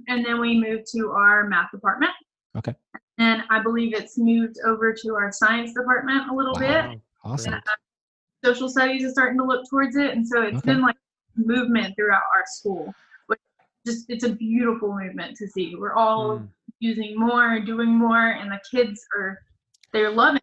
[0.09, 2.11] and then we moved to our math department.
[2.57, 2.75] Okay.
[3.17, 6.89] And I believe it's moved over to our science department a little wow.
[6.89, 6.99] bit.
[7.23, 7.53] Awesome.
[7.53, 10.73] And, uh, social studies is starting to look towards it, and so it's okay.
[10.73, 10.97] been like
[11.37, 12.93] movement throughout our school.
[13.27, 13.39] Which
[13.85, 15.75] just it's a beautiful movement to see.
[15.77, 16.47] We're all mm.
[16.79, 19.39] using more, doing more, and the kids are
[19.93, 20.41] they're loving.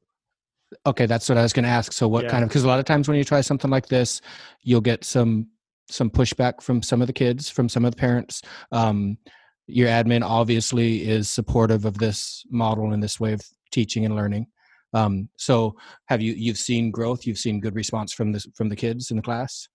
[0.86, 1.92] Okay, that's what I was going to ask.
[1.92, 2.30] So, what yeah.
[2.30, 2.48] kind of?
[2.48, 4.22] Because a lot of times when you try something like this,
[4.62, 5.48] you'll get some
[5.90, 8.42] some pushback from some of the kids, from some of the parents.
[8.72, 9.18] Um,
[9.66, 14.46] your admin obviously is supportive of this model and this way of teaching and learning.
[14.94, 17.26] Um, so, have you you've seen growth?
[17.26, 19.68] You've seen good response from the from the kids in the class.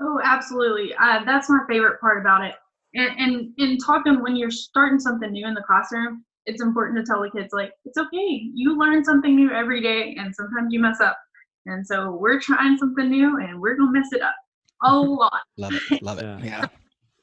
[0.00, 0.94] Oh, absolutely.
[1.00, 2.54] Uh, that's my favorite part about it.
[2.94, 7.10] And, and in talking when you're starting something new in the classroom, it's important to
[7.10, 8.50] tell the kids like it's okay.
[8.54, 11.18] You learn something new every day, and sometimes you mess up.
[11.66, 14.34] And so we're trying something new, and we're gonna mess it up
[14.82, 15.40] a lot.
[15.56, 16.02] Love it.
[16.02, 16.24] Love it.
[16.24, 16.38] Yeah.
[16.44, 16.66] Yeah.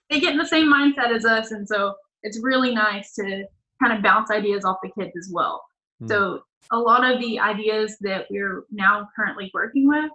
[0.10, 1.94] They get in the same mindset as us, and so
[2.24, 3.46] it's really nice to
[3.82, 5.64] kind of bounce ideas off the kids as well.
[6.00, 6.08] Hmm.
[6.08, 6.42] So
[6.72, 10.12] a lot of the ideas that we're now currently working with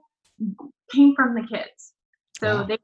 [0.92, 1.92] came from the kids.
[2.38, 2.62] So Wow.
[2.64, 2.78] they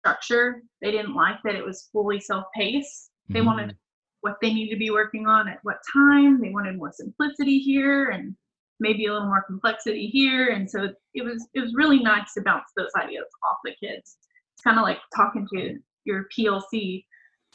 [0.00, 0.62] structure.
[0.80, 3.10] They didn't like that it was fully self-paced.
[3.28, 3.46] They Mhm.
[3.46, 3.76] wanted
[4.20, 6.40] what they needed to be working on at what time.
[6.40, 8.36] They wanted more simplicity here and
[8.80, 10.48] maybe a little more complexity here.
[10.48, 14.16] And so it was it was really nice to bounce those ideas off the kids.
[14.54, 17.04] It's kind of like talking to your PLC,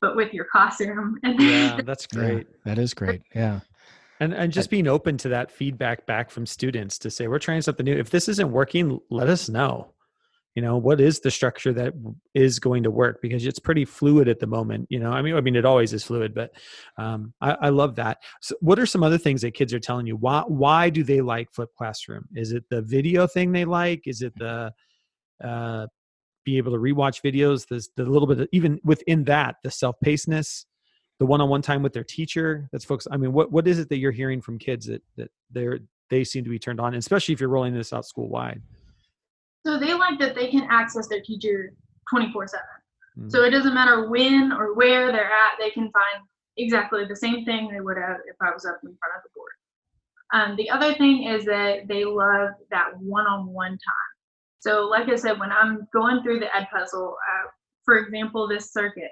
[0.01, 1.17] but with your classroom.
[1.23, 2.47] And yeah, that's Yeah, great.
[2.65, 3.21] that is great.
[3.36, 3.62] Yeah.
[4.19, 7.62] And and just being open to that feedback back from students to say we're trying
[7.62, 7.95] something new.
[7.97, 9.92] If this isn't working, let us know.
[10.55, 11.93] You know, what is the structure that
[12.35, 14.85] is going to work because it's pretty fluid at the moment.
[14.89, 16.51] You know, I mean, I mean, it always is fluid, but
[16.97, 18.19] um, I, I love that.
[18.41, 20.15] So, what are some other things that kids are telling you?
[20.15, 22.27] Why why do they like Flip Classroom?
[22.35, 24.03] Is it the video thing they like?
[24.05, 24.71] Is it the
[25.43, 25.87] uh,
[26.45, 27.67] be able to rewatch videos?
[27.67, 30.65] There's the little bit of, even within that the self pacedness
[31.19, 33.97] the one-on-one time with their teacher that's folks i mean what what is it that
[33.97, 37.39] you're hearing from kids that that they're they seem to be turned on especially if
[37.39, 38.61] you're rolling this out school wide
[39.65, 41.73] So they like that they can access their teacher
[42.10, 42.63] 24 7.
[43.19, 43.32] Mm.
[43.32, 46.26] So it doesn't matter when or where they're at, they can find
[46.58, 49.30] exactly the same thing they would have if I was up in front of the
[49.36, 49.52] board.
[50.34, 54.13] Um, the other thing is that they love that one on one time.
[54.60, 57.49] So, like I said, when I'm going through the ed puzzle, uh,
[57.86, 59.12] for example, this circuit,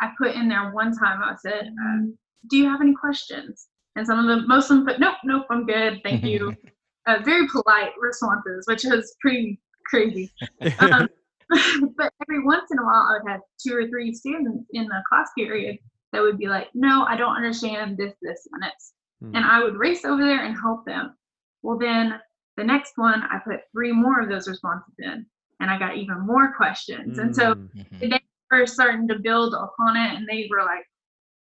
[0.00, 2.16] I put in there one time, I said, um,
[2.48, 3.68] Do you have any questions?
[3.96, 6.00] And some of them, most of them put, Nope, nope, I'm good.
[6.04, 6.54] Thank you.
[7.06, 10.32] uh, very polite responses, which is pretty crazy.
[10.78, 11.08] Um,
[11.96, 15.02] but every once in a while, I would have two or three students in the
[15.08, 15.76] class period
[16.12, 19.36] that would be like, "No, I don't understand this, this, and this," Hmm.
[19.36, 21.14] and I would race over there and help them.
[21.62, 22.20] Well, then
[22.56, 25.26] the next one, I put three more of those responses in,
[25.60, 27.18] and I got even more questions.
[27.18, 27.70] And so Mm.
[27.76, 28.10] Mhm.
[28.10, 30.86] they were starting to build upon it, and they were like,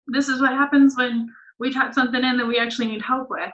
[0.06, 3.52] "This is what happens when we type something in that we actually need help with."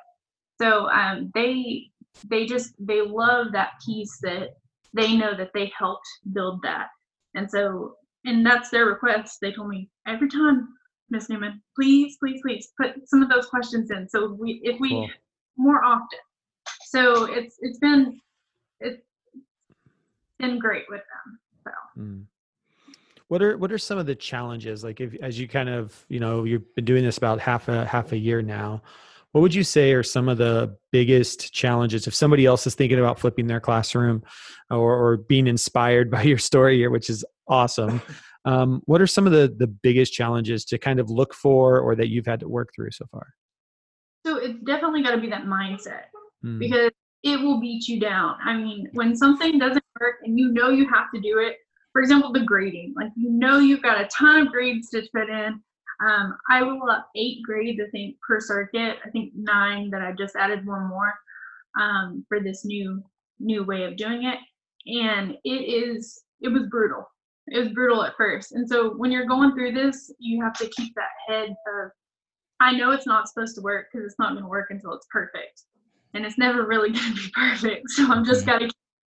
[0.60, 1.90] So um, they
[2.28, 4.50] they just they love that piece that
[4.92, 6.88] they know that they helped build that,
[7.34, 9.38] and so and that's their request.
[9.40, 10.68] They told me every time,
[11.10, 14.08] Miss Newman, please, please, please put some of those questions in.
[14.08, 15.08] So we if we Cool.
[15.56, 16.18] more often.
[16.86, 18.20] So it's it's been
[18.80, 19.02] it's
[20.38, 21.38] been great with them.
[21.64, 22.00] So.
[22.00, 22.24] Mm.
[23.28, 26.20] What are what are some of the challenges like if as you kind of you
[26.20, 28.82] know you've been doing this about half a half a year now
[29.36, 32.98] what would you say are some of the biggest challenges if somebody else is thinking
[32.98, 34.22] about flipping their classroom
[34.70, 38.00] or, or being inspired by your story here which is awesome
[38.46, 41.94] um, what are some of the the biggest challenges to kind of look for or
[41.94, 43.34] that you've had to work through so far
[44.24, 46.04] So it's definitely got to be that mindset
[46.44, 46.58] Mm.
[46.58, 46.90] because
[47.22, 48.36] it will beat you down.
[48.44, 51.56] I mean, when something doesn't work and you know you have to do it,
[51.92, 55.30] for example, the grading, like you know you've got a ton of grades to put
[55.30, 55.60] in.
[56.00, 58.96] Um, I will up eight grades, I think, per circuit.
[59.04, 61.14] I think nine that I just added one more
[61.80, 63.02] um, for this new
[63.38, 64.38] new way of doing it.
[64.86, 67.04] And it is it was brutal.
[67.48, 68.52] It was brutal at first.
[68.52, 71.90] And so when you're going through this, you have to keep that head of
[72.60, 75.06] I know it's not supposed to work because it's not going to work until it's
[75.12, 75.62] perfect.
[76.14, 77.90] And it's never really going to be perfect.
[77.90, 78.46] So I'm just Mhm.
[78.46, 78.70] got to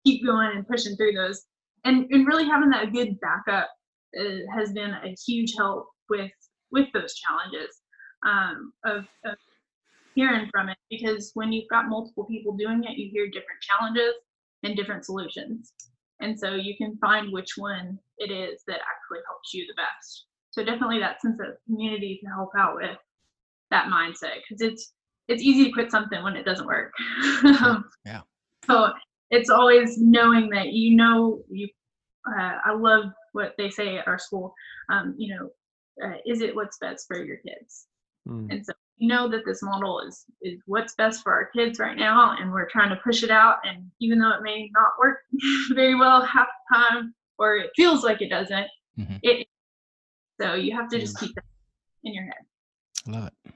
[0.04, 1.44] keep going and pushing through those.
[1.84, 3.70] And, and really having that good backup
[4.18, 6.30] uh, has been a huge help with
[6.70, 7.82] with those challenges
[8.26, 9.36] um, of, of
[10.14, 14.14] hearing from it because when you've got multiple people doing it, you hear different challenges
[14.62, 15.72] and different solutions.
[16.20, 20.24] And so you can find which one it is that actually helps you the best.
[20.50, 22.96] So definitely that sense of community to help out with
[23.70, 24.92] that mindset because it's
[25.28, 26.92] it's easy to quit something when it doesn't work.
[28.04, 28.22] Yeah.
[28.66, 28.92] So
[29.30, 31.68] it's always knowing that you know you.
[32.26, 34.52] Uh, I love what they say at our school.
[34.90, 35.50] Um, you know,
[36.04, 37.86] uh, is it what's best for your kids?
[38.28, 38.50] Mm.
[38.50, 41.96] And so we know that this model is is what's best for our kids right
[41.96, 43.56] now, and we're trying to push it out.
[43.64, 45.18] And even though it may not work
[45.74, 48.66] very well half the time, or it feels like it doesn't,
[48.98, 49.20] Mhm.
[49.22, 49.46] it.
[50.40, 51.44] So you have to just keep that
[52.04, 52.44] in your head.
[53.06, 53.52] I Love it.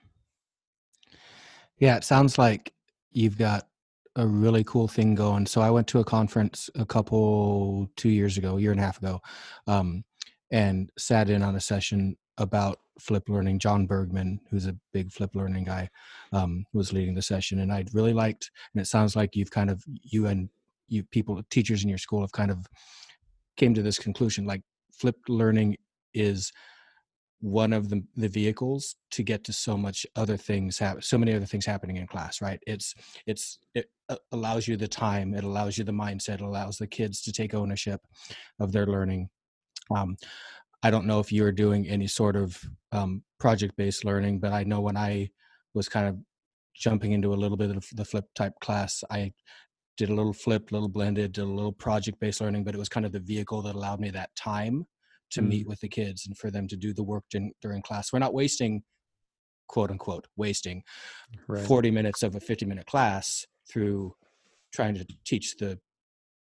[1.79, 2.73] Yeah, it sounds like
[3.11, 3.69] you've got
[4.17, 5.47] a really cool thing going.
[5.47, 8.83] So I went to a conference a couple two years ago, a year and a
[8.83, 9.21] half ago,
[9.67, 10.05] um,
[10.51, 13.59] and sat in on a session about flip learning.
[13.59, 15.89] Jon Bergmann, who's a big flip learning guy,
[16.33, 18.51] um, was leading the session, and I really liked.
[18.75, 20.49] And it sounds like you've kind of you and
[20.89, 22.67] you people, teachers in your school, have kind of
[23.57, 24.47] came to this conclusion.
[24.47, 25.77] Like flipped learning
[26.15, 26.53] is
[27.43, 31.35] one of the, the vehicles to get to so much other things happen so many
[31.35, 32.95] other things happening in class right it's
[33.27, 33.91] it's it
[34.31, 37.53] allows you the time it allows you the mindset it allows the kids to take
[37.53, 38.01] ownership
[38.61, 39.29] of their learning
[39.91, 40.17] um,
[40.83, 42.61] i don't know if you're doing any sort of
[42.93, 45.29] um, project based learning but i know when i
[45.75, 46.17] was kind of
[46.75, 49.33] jumping into a little bit of the flip type class i
[49.97, 52.89] did a little flip little blended did a little project based learning but it was
[52.89, 54.87] kind of the vehicle that allowed me that time
[55.33, 57.83] to mm meet with the kids and for them to do the work during, during
[57.83, 58.13] class.
[58.13, 58.83] We're not wasting,
[59.67, 60.83] quote unquote, wasting
[61.49, 61.65] right.
[61.67, 64.15] 40 minutes of a 50 minute class through
[64.73, 65.79] trying to teach the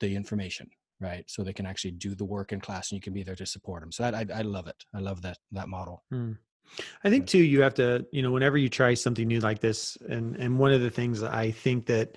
[0.00, 0.68] the information
[1.00, 1.24] right?
[1.28, 3.46] So they can actually do the work in class and you can be there to
[3.46, 4.84] support them so that i, I love it.
[4.94, 6.04] I love that that model.
[6.12, 6.36] Mm.
[7.04, 9.98] i think too you have to you know whenever you try something new like this
[10.08, 12.16] and and one of the things i think that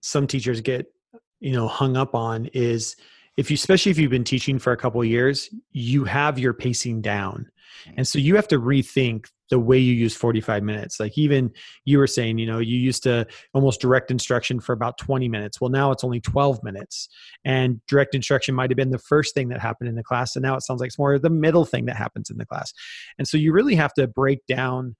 [0.00, 0.92] some teachers get
[1.40, 2.96] you know hung up on is
[3.36, 7.00] if you especially if you've been teaching for a couple years you have your pacing
[7.02, 7.50] down.
[7.96, 10.98] And so you have to rethink the way you use 45 minutes.
[10.98, 11.52] Like even
[11.84, 15.60] you were saying you know you used to almost direct instruction for about 20 minutes.
[15.60, 17.08] Well now it's only 12 minutes.
[17.44, 20.42] And direct instruction might have been the first thing that happened in the class and
[20.42, 22.72] now it sounds like it's more the middle thing that happens in the class.
[23.18, 24.96] And so you really have to break down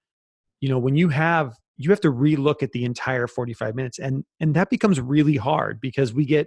[0.61, 4.25] you know when you have you have to relook at the entire 45 minutes and
[4.41, 6.47] and that becomes really hard because we get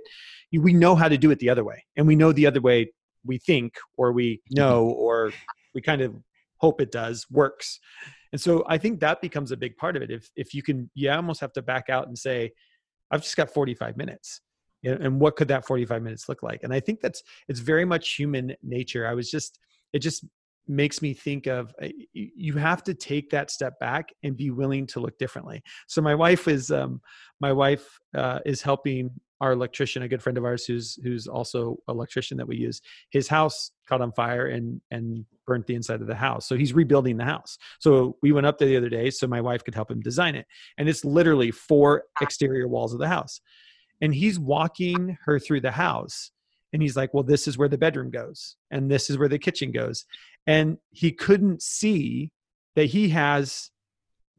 [0.51, 2.91] we know how to do it the other way and we know the other way
[3.25, 4.55] we think or we mm-hmm.
[4.55, 5.31] know or
[5.73, 6.15] we kind of
[6.57, 7.79] hope it does works.
[8.31, 10.11] And so i think that becomes a big part of it.
[10.11, 12.51] If if you can you almost have to back out and say
[13.11, 14.41] i've just got 45 minutes
[14.83, 16.63] and what could that 45 minutes look like?
[16.63, 19.07] And i think that's it's very much human nature.
[19.07, 19.59] I was just
[19.93, 20.25] it just
[20.69, 24.85] makes me think of uh, you have to take that step back and be willing
[24.87, 25.61] to look differently.
[25.87, 27.01] So my wife is um,
[27.41, 29.09] my wife uh, is helping
[29.41, 33.27] our electrician a good friend of ours who's who's also electrician that we use his
[33.27, 36.47] house caught on fire and and burnt the inside of the house.
[36.47, 37.57] So he's rebuilding the house.
[37.79, 40.35] So we went up there the other day so my wife could help him design
[40.35, 40.45] it.
[40.77, 43.41] And it's literally four exterior walls of the house.
[44.01, 46.31] And he's walking her through the house
[46.73, 49.39] and he's like well this is where the bedroom goes and this is where the
[49.39, 50.05] kitchen goes
[50.47, 52.31] and he couldn't see
[52.75, 53.71] that he has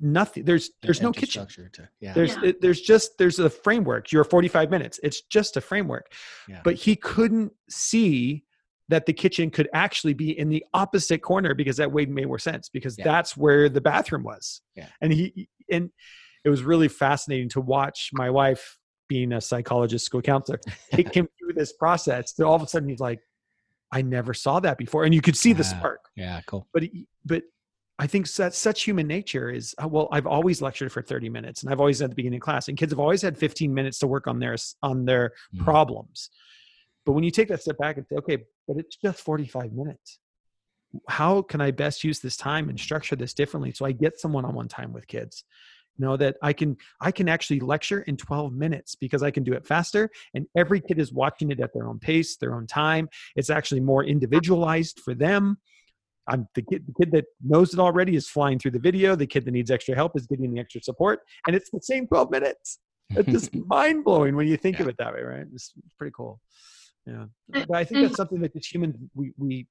[0.01, 2.13] nothing there's there's no kitchen to, yeah.
[2.15, 2.47] there's yeah.
[2.47, 6.13] It, there's just there's a framework you're 45 minutes it's just a framework
[6.49, 6.61] yeah.
[6.65, 8.45] but he couldn't see
[8.89, 12.39] that the kitchen could actually be in the opposite corner because that way made more
[12.39, 13.05] sense because yeah.
[13.05, 14.87] that's where the bathroom was yeah.
[15.01, 15.91] and he and
[16.45, 18.79] it was really fascinating to watch my wife
[19.11, 20.59] being a psychologist school counselor
[20.95, 23.21] take him through this process so all of a sudden he's like
[23.93, 25.05] I never saw that before.
[25.05, 26.01] And you could see the spark.
[26.17, 26.67] Yeah, cool.
[26.73, 26.85] But
[27.25, 27.43] but
[27.99, 31.63] I think that's such human nature is uh, well, I've always lectured for 30 minutes
[31.63, 33.99] and I've always at the beginning of class and kids have always had 15 minutes
[33.99, 35.65] to work on their on their mm.
[35.65, 36.31] problems.
[37.05, 40.19] But when you take that step back and say, okay, but it's just 45 minutes.
[41.09, 44.33] How can I best use this time and structure this differently so I get some
[44.33, 45.45] one-on-one time with kids?
[46.01, 49.53] Know that i can i can actually lecture in 12 minutes because i can do
[49.53, 53.09] it faster and every kid is watching it at their own pace their own time
[53.37, 55.57] it's actually more individualized for them
[56.31, 59.17] I'm the kid, the kid that knows it already is flying through the video.
[59.17, 62.07] The kid that needs extra help is getting the extra support, and it's the same
[62.07, 62.79] 12 minutes.
[63.11, 64.83] It's just mind blowing when you think yeah.
[64.83, 65.47] of it that way, right?
[65.53, 66.41] It's, it's pretty cool.
[67.07, 69.67] Yeah, but I think that's something that as humans we we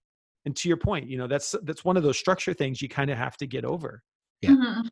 [0.46, 3.10] and to your point, you know, that's that's one of those structure things you kind
[3.10, 4.04] of have to get over.
[4.42, 4.52] Yeah.
[4.52, 4.88] Mm-hmm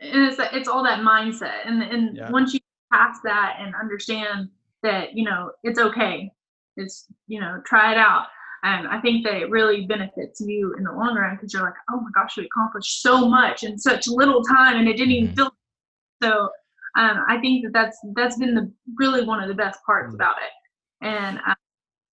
[0.00, 2.30] and it's it's all that mindset and and yeah.
[2.30, 2.60] once you
[2.92, 4.48] pass that and understand
[4.82, 6.30] that you know it's okay
[6.76, 8.26] it's you know try it out
[8.62, 11.74] and i think that it really benefits you in the long run because you're like
[11.90, 15.28] oh my gosh we accomplished so much in such little time and it didn't even
[15.28, 15.36] mm-hmm.
[15.36, 15.52] feel
[16.22, 16.48] so
[16.98, 20.16] um, i think that that's that's been the really one of the best parts mm-hmm.
[20.16, 21.54] about it and uh,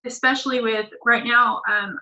[0.06, 1.98] especially with right now um,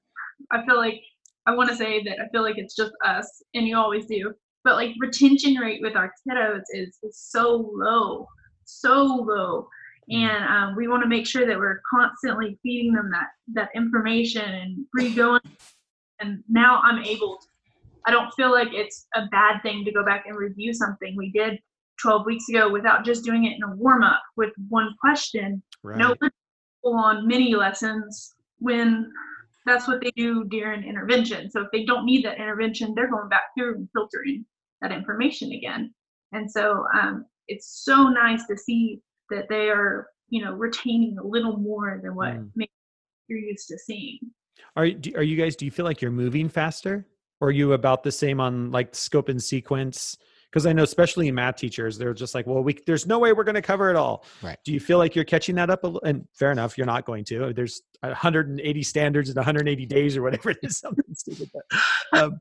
[0.52, 1.00] i feel like
[1.46, 4.32] i want to say that i feel like it's just us and you always do
[4.64, 8.26] but like retention rate with our kiddos is, is so low
[8.64, 9.68] so low.
[10.10, 10.16] Mm.
[10.16, 14.42] and um, we want to make sure that we're constantly feeding them that that information
[14.42, 15.40] and re-going.
[16.20, 17.46] And now i'm able to
[18.06, 21.14] i don't feel like it's a bad thing to go back and review something.
[21.16, 21.58] We did
[22.02, 25.62] 12 weeks ago without just doing it in a warm-up with one question.
[25.82, 25.98] Right.
[25.98, 26.14] no
[26.84, 29.10] on mini lessons when
[29.64, 31.50] that's what they do during intervention.
[31.50, 34.44] So if they don't need that intervention they're going back through and filtering
[34.84, 35.92] that information again.
[36.32, 41.26] And so um, it's so nice to see that they are, you know, retaining a
[41.26, 42.68] little more than what mm.
[43.28, 44.18] you're used to seeing.
[44.76, 44.84] Are
[45.16, 45.56] are you guys?
[45.56, 47.06] Do you feel like you're moving faster,
[47.40, 50.16] or are you about the same on like scope and sequence?
[50.50, 53.32] Because I know, especially in math teachers, they're just like, well, we there's no way
[53.32, 54.24] we're going to cover it all.
[54.42, 54.56] Right.
[54.64, 55.84] Do you feel like you're catching that up?
[55.84, 57.52] A, and fair enough, you're not going to.
[57.52, 60.82] There's 180 standards in 180 days or whatever it is.
[61.14, 61.50] stupid.
[61.52, 62.40] But, um,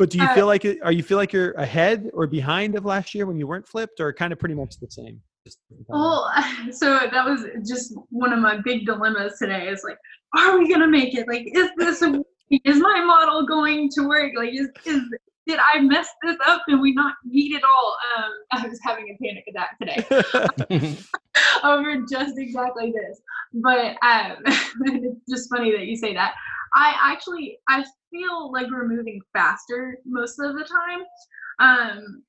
[0.00, 2.74] but do you Uh, feel like it, are you feel like you're ahead or behind
[2.74, 5.20] of last year when you weren't flipped, or kind of pretty much the same?
[5.88, 6.32] Well,
[6.72, 9.68] so that was just one of my big dilemmas today.
[9.68, 9.98] Is like,
[10.38, 11.28] are we gonna make it?
[11.28, 12.18] Like, is this a,
[12.64, 14.32] is my model going to work?
[14.34, 15.02] Like, is is
[15.46, 17.96] did I mess this up and we not meet it all?
[18.16, 20.96] Um, I was having a panic attack today
[21.64, 23.20] over just exactly this.
[23.52, 26.34] But um, it's just funny that you say that.
[26.74, 31.04] I actually I feel like we're moving faster most of the time.
[31.58, 32.22] Um,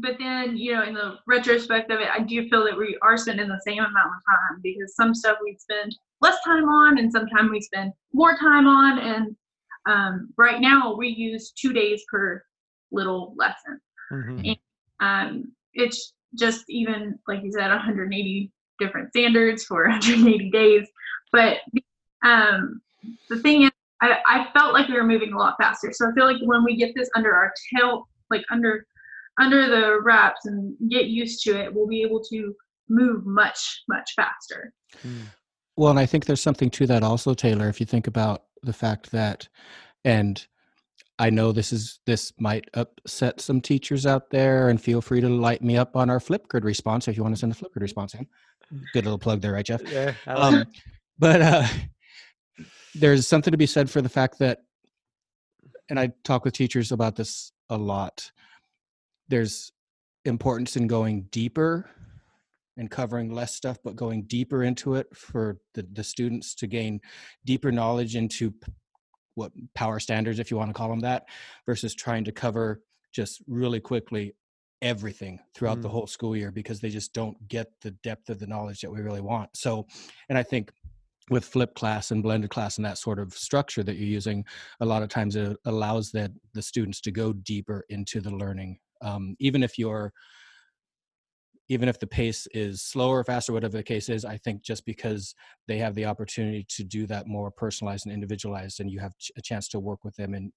[0.00, 3.16] but then you know in the retrospect of it i do feel that we are
[3.16, 7.12] spending the same amount of time because some stuff we spend less time on and
[7.12, 9.36] sometimes we spend more time on and
[9.86, 12.42] um, right now we use two days per
[12.90, 13.80] little lesson
[14.10, 14.58] Mhm.
[15.00, 20.88] um, it's just even like you said 180 different standards for 180 days
[21.32, 21.58] but
[22.24, 22.80] um,
[23.28, 23.70] the thing is
[24.02, 26.64] I, I felt like we were moving a lot faster so i feel like when
[26.64, 28.86] we get this under our tail like under
[29.40, 32.54] under the wraps and get used to it we'll be able to
[32.88, 34.72] move much much faster
[35.02, 35.26] Mm.
[35.76, 37.68] Well, and I think there's something to that also, Taylor.
[37.68, 39.48] If you think about the fact that,
[40.04, 40.44] and
[41.18, 45.28] I know this is this might upset some teachers out there, and feel free to
[45.28, 48.14] light me up on our Flipgrid response if you want to send a Flipgrid response
[48.14, 48.26] in.
[48.92, 49.82] Good little plug there, right, Jeff?
[49.90, 50.64] Yeah, I Um,
[51.18, 51.66] but uh,
[52.94, 54.58] there's something to be said for the fact that,
[55.88, 58.30] and I talk with teachers about this a lot.
[59.28, 59.72] There's
[60.24, 61.90] importance in going deeper
[62.76, 67.00] and covering less stuff, but going deeper into it for the, the students to gain
[67.44, 68.52] deeper knowledge into
[69.34, 71.24] what power standards, if you want to call them that,
[71.66, 72.80] versus trying to cover
[73.12, 74.34] just really quickly
[74.82, 75.92] everything throughout the Mm.
[75.92, 79.00] whole school year because they just don't get the depth of the knowledge that we
[79.00, 79.50] really want.
[79.56, 79.86] So,
[80.28, 80.72] and I think
[81.30, 84.44] with flipped class and blended class and that sort of structure that you're using,
[84.80, 88.78] a lot of times it allows that the students to go deeper into the learning.
[89.00, 90.12] Um, even if you're
[91.68, 95.34] even if the pace is slower, faster, whatever the case is, I think just because
[95.66, 99.32] they have the opportunity to do that more personalized and individualized, and you have ch-
[99.38, 100.52] a chance to work with them in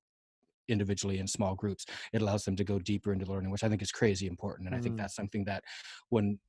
[0.68, 3.82] individually in small groups, it allows them to go deeper into learning, which I think
[3.82, 4.68] is crazy important.
[4.68, 4.98] And I think Mm.
[4.98, 5.64] that's something that,
[6.10, 6.40] when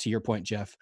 [0.00, 0.76] to your point, Jeff,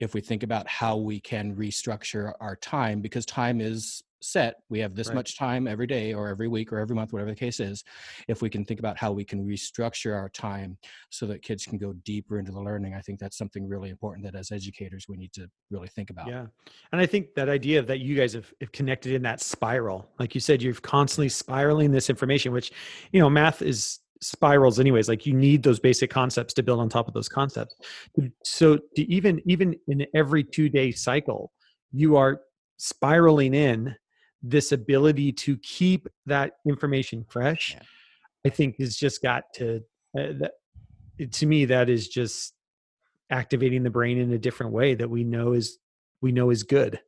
[0.00, 4.78] if we think about how we can restructure our time, because time is set, we
[4.78, 5.16] have this Right.
[5.16, 7.84] much time every day or every week or every month, whatever the case is.
[8.26, 10.78] If we can think about how we can restructure our time
[11.10, 14.24] so that kids can go deeper into the learning, I think that's something really important
[14.24, 16.28] that as educators we need to really think about.
[16.28, 16.46] Yeah.
[16.92, 20.34] And I think that idea that you guys have, have connected in that spiral, like
[20.34, 22.72] you said, you're constantly spiraling this information, which,
[23.12, 25.08] you know, math is spirals anyways.
[25.08, 27.74] Like you need those basic concepts to build on top of those concepts.
[28.44, 31.52] So to even, even in every two day cycle,
[31.92, 32.40] you are
[32.76, 33.94] spiraling in
[34.42, 37.74] this ability to keep that information fresh.
[37.74, 37.82] Yeah.
[38.46, 39.76] I think has just got to,
[40.18, 40.52] uh, that,
[41.32, 42.54] to me, that is just
[43.30, 45.78] activating the brain in a different way that we know is
[46.20, 47.00] we know is good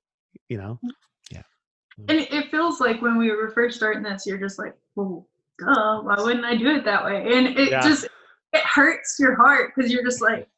[0.49, 0.79] you know
[1.31, 1.43] Yeah.
[2.09, 5.29] and it, it feels like when we were first starting this you're just like well
[5.59, 7.37] duh why wouldn't i do it that way?
[7.37, 7.83] And it Yeah.
[7.83, 8.05] just
[8.53, 10.49] it hurts your heart because you're just like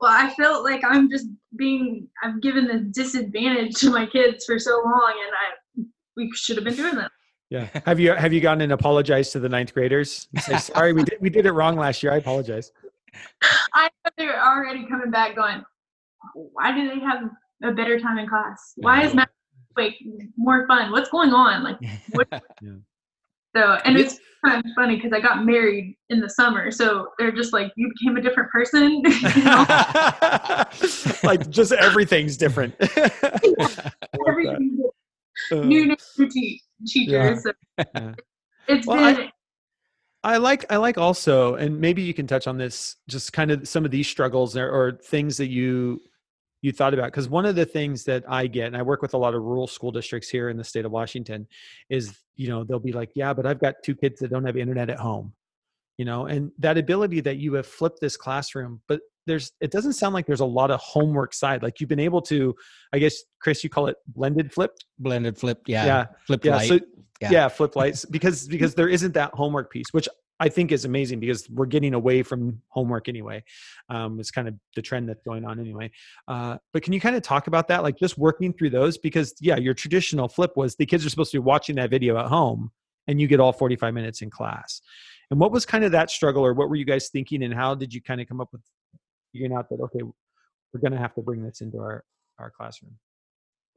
[0.00, 1.26] well i felt like i'm just
[1.56, 5.32] being i've given this disadvantage to my kids for so long and
[5.82, 5.84] i
[6.16, 7.10] we should have been doing that.
[7.48, 7.66] Yeah.
[7.86, 11.18] Have you have you gone and apologized to the ninth graders say sorry we did
[11.20, 12.12] we did it wrong last year.
[12.12, 12.70] I apologize.
[13.74, 15.64] I know they're already coming back going
[16.34, 17.30] why do they have
[17.64, 18.74] a better time in class?
[18.76, 19.28] Why is math
[19.76, 19.96] like
[20.36, 20.92] more fun?
[20.92, 21.64] What's going on?
[21.64, 21.78] Like
[22.12, 22.28] what
[22.62, 22.72] Yeah.
[23.54, 27.32] So and it's kind of funny because i got married in the summer so they're
[27.32, 29.02] just like you became a different person?
[31.22, 32.74] Like just everything's different.
[32.80, 34.94] Everything's different.
[35.52, 35.96] Uh, new new
[36.28, 38.12] te- teachers so Yeah.
[38.68, 39.28] it's Well, I- been
[40.22, 43.66] I like I like also, and maybe you can touch on this, just kind of
[43.66, 45.98] some of these struggles or, or things that you
[46.62, 47.06] you thought about.
[47.06, 49.42] Because one of the things that I get, and I work with a lot of
[49.42, 51.46] rural school districts here in the state of Washington,
[51.88, 54.56] is you know they'll be like, yeah, but I've got two kids that don't have
[54.56, 55.32] internet at home,
[55.98, 59.92] you know, and that ability that you have flipped this classroom, but there's it doesn't
[59.94, 61.62] sound like there's a lot of homework side.
[61.62, 62.54] Like you've been able to,
[62.92, 64.86] I guess, Chris, you call it blended flipped.
[64.98, 65.84] Blended flip, yeah.
[65.84, 66.06] Yeah.
[66.26, 66.56] Flip Yeah.
[66.56, 66.68] light.
[66.68, 66.78] So
[67.20, 67.30] Yeah.
[67.30, 67.48] yeah.
[67.48, 70.08] flip lights because because there isn't that homework piece, which
[70.40, 73.44] I think is amazing because we're getting away from homework anyway.
[73.90, 75.90] Um, it's kind of the trend that's going on anyway.
[76.26, 78.96] Uh, but can you kind of talk about that, like just working through those?
[78.96, 82.16] Because yeah, your traditional flip was the kids are supposed to be watching that video
[82.16, 82.70] at home,
[83.06, 84.80] and you get all forty five minutes in class.
[85.30, 87.74] And what was kind of that struggle, or what were you guys thinking, and how
[87.74, 88.62] did you kind of come up with
[89.32, 92.02] figuring out that okay, we're going to have to bring this into our
[92.38, 92.96] our classroom?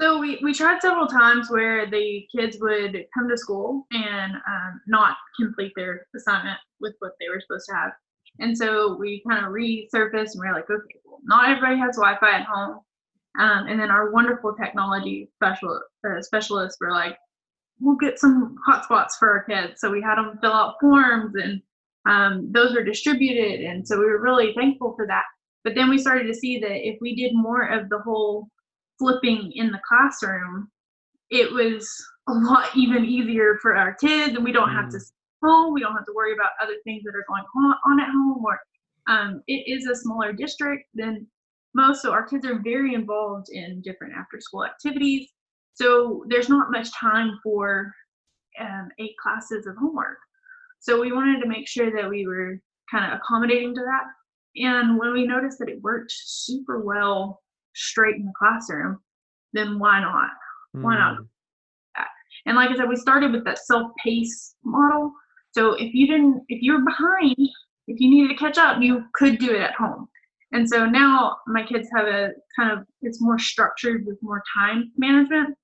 [0.02, 4.82] So we, we tried several times where the kids would come to school and um,
[4.88, 7.92] not complete their assignment with what they were supposed to have.
[8.40, 11.96] And so we kind of resurfaced and we are like, okay, well, not everybody has
[11.96, 12.80] Wi-Fi at home.
[13.40, 17.18] Um, and then our wonderful technology special uh, specialists were like,
[17.80, 19.80] we'll get some hotspots for our kids.
[19.80, 21.62] So we had them fill out forms and
[22.06, 23.62] um, those were distributed.
[23.62, 25.24] And so we were really thankful for that.
[25.64, 28.50] But then we started to see that if we did more of the whole
[29.04, 30.70] flipping in the classroom,
[31.30, 31.94] it was
[32.30, 34.76] a lot even easier for our kids and we don't mm.
[34.76, 35.12] have to mm.
[35.44, 35.74] home.
[35.74, 38.44] We don't have to worry about other things that are going on, on at home
[38.46, 38.60] or
[39.10, 41.28] um, it is a smaller district than
[41.76, 42.02] most.
[42.02, 45.28] So our kids are very involved in different after school activities.
[45.74, 47.92] So there's not much time for
[48.62, 50.20] um, eight classes of homework.
[50.80, 54.06] So we wanted to make sure that we were kind of accommodating to that.
[54.56, 57.43] And when we noticed that it worked super well
[57.74, 59.00] straight in the classroom,
[59.54, 60.30] then why not?
[60.76, 60.84] Mm.
[60.84, 61.18] Why not?
[61.18, 61.24] Hmm.
[62.46, 65.14] And like I said, we started with that self-pace model.
[65.52, 67.36] So if you didn't, if you were behind,
[67.88, 70.08] if you needed to catch up, you could do it at home.
[70.52, 74.92] And so now my kids have a kind of, it's more structured with more time
[74.98, 75.56] management.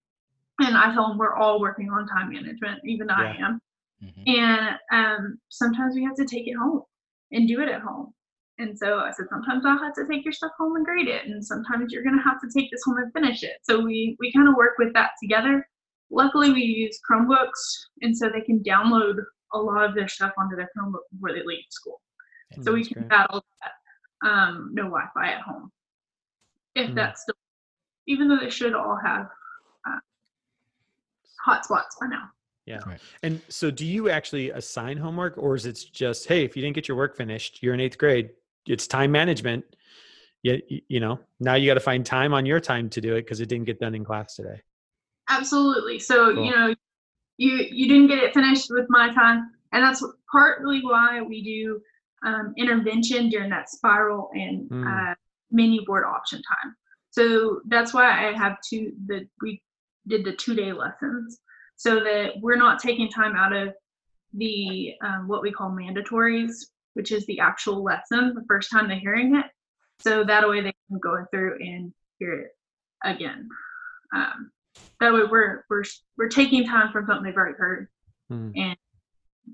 [0.60, 3.16] And I tell them we're all working on time management, even yeah.
[3.16, 3.62] I am.
[4.04, 4.24] Mm-hmm.
[4.28, 6.84] And um, sometimes we have to take it home
[7.32, 8.14] and do it at home.
[8.60, 11.26] And so I said, sometimes I'll have to take your stuff home and grade it.
[11.26, 13.54] And sometimes you're going to have to take this home and finish it.
[13.64, 15.66] So we, we kind of work with that together.
[16.12, 17.62] Luckily, we use Chromebooks.
[18.02, 19.16] And so they can download
[19.54, 22.02] a lot of their stuff onto their Chromebook before they leave school.
[22.52, 23.10] Yeah, so we can great.
[23.10, 24.30] battle that.
[24.30, 25.72] Um, no Wi Fi at home.
[26.76, 26.96] If mm.
[26.96, 27.36] that's still,
[28.08, 29.28] even though they should all have
[29.88, 30.00] uh,
[31.48, 32.24] hotspots by now.
[32.66, 32.80] Yeah.
[32.86, 33.00] Right.
[33.24, 36.76] And so do you actually assign homework or is it just, hey, if you didn't
[36.76, 38.30] get your work finished, you're in eighth grade,
[38.66, 39.66] it's time management.
[40.44, 43.24] You, you know, now you got to find time on your time to do it
[43.24, 44.62] because it didn't get done in class today.
[45.30, 46.00] Absolutely.
[46.00, 46.46] So, cool.
[46.46, 46.74] you know,
[47.38, 49.52] you, you didn't get it finished with my time.
[49.72, 51.82] And that's partly why we do
[52.26, 55.12] um, intervention during that spiral and mm.
[55.12, 55.16] uh,
[55.52, 56.76] menu board option time.
[57.12, 59.62] So that's why I have two, the, we
[60.08, 61.40] did the two day lessons
[61.76, 63.74] so that we're not taking time out of
[64.34, 66.52] the um, what we call mandatories,
[67.00, 69.46] which is the actual lesson the first time they're hearing it.
[70.02, 72.52] So that way they can go through and hear it
[73.06, 73.48] again.
[74.14, 74.52] Um,
[75.00, 75.86] that way we're we're
[76.18, 77.88] we're taking time from something they've already heard
[78.30, 78.52] mm.
[78.54, 78.76] and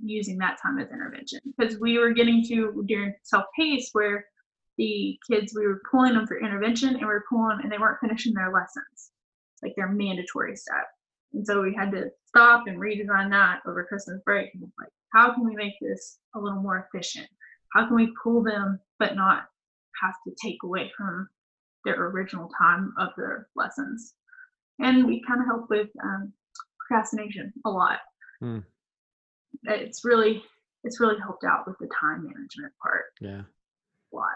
[0.03, 4.25] using that time as intervention because we were getting to during self-pace where
[4.79, 7.99] the kids we were pulling them for intervention and we were pulling and they weren't
[8.01, 9.11] finishing their lessons
[9.61, 10.85] like their mandatory stuff
[11.35, 14.53] and so we had to stop and redesign that over Christmas break.
[14.53, 17.27] And like, how can we make this a little more efficient?
[17.75, 19.47] How can we pull them but not
[20.01, 21.27] have to take away from
[21.83, 24.13] their original time of their lessons?
[24.79, 26.31] And we kind of help with um,
[26.79, 27.99] procrastination a lot.
[28.39, 28.59] Hmm.
[29.63, 30.43] It's really
[30.83, 33.05] it's really helped out with the time management part.
[33.19, 33.41] Yeah.
[33.41, 34.35] A lot.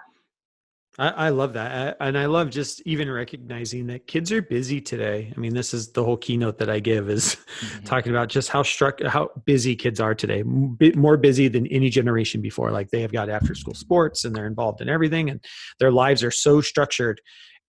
[1.00, 1.96] I, I love that.
[2.00, 5.32] I, and I love just even recognizing that kids are busy today.
[5.36, 7.84] I mean, this is the whole keynote that I give is mm-hmm.
[7.86, 12.42] talking about just how struck, how busy kids are today, more busy than any generation
[12.42, 12.72] before.
[12.72, 15.44] Like they have got after school sports and they're involved in everything and
[15.80, 17.22] their lives are so structured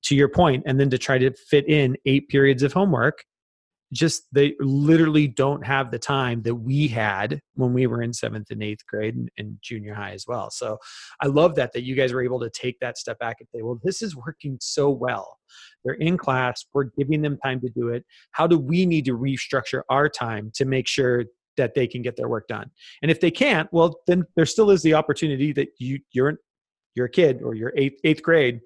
[0.02, 0.64] to your point.
[0.66, 3.24] And then to try to fit in eight periods of homework
[3.92, 8.50] just they literally don't have the time that we had when we were in seventh
[8.50, 10.50] and eighth grade and, and, junior high as well.
[10.50, 10.78] So
[11.20, 13.62] i love that that you guys were able to take that step back and say
[13.62, 15.38] well this is working so well.
[15.84, 18.04] They're in class we're giving them time to do it.
[18.32, 21.24] How do we need to restructure our time to make sure
[21.56, 22.70] that they can get their work done?
[23.02, 26.38] And if they can't well then there still is the opportunity that you you're
[26.94, 28.60] you're a kid or you're eighth eighth grade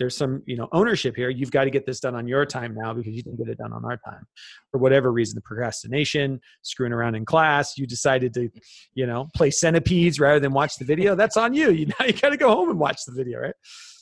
[0.00, 1.28] there's some you know ownership here.
[1.28, 3.58] You've got to get this done on your time now because you didn't get it
[3.58, 4.26] done on our time.
[4.72, 8.48] For whatever reason the procrastination screwing around in class you decided to
[8.94, 11.70] you know play centipedes rather than watch the video that's on you.
[11.80, 13.54] You now you got to go home and watch the video right?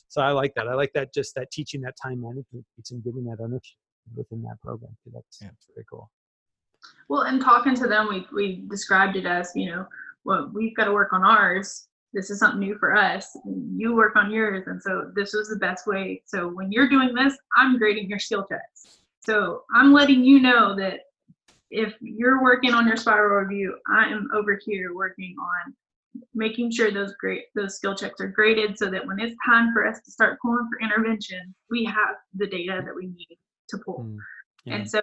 [0.09, 0.69] So i like that.
[0.69, 3.77] I like that just that teaching that time management piece and giving that ownership
[4.17, 5.49] within that program that's, yeah.
[5.49, 6.09] that's very cool.
[7.09, 9.85] Well and talking to them we we described it as you know
[10.25, 13.37] well we've got to work on ours this is something new for us.
[13.77, 14.67] You work on yours.
[14.67, 16.23] And so this was the best way.
[16.27, 19.01] So when you're doing this, I'm grading your skill checks.
[19.21, 21.01] So I'm letting you know that
[21.71, 25.75] if you're working on your spiral review, I am over here working on
[26.35, 29.87] making sure those great those skill checks are graded so that when it's time for
[29.87, 33.39] us to start pulling for intervention, we have the data that we need
[33.69, 34.01] to pull.
[34.01, 34.19] Mm,
[34.65, 34.75] yeah.
[34.77, 35.01] And so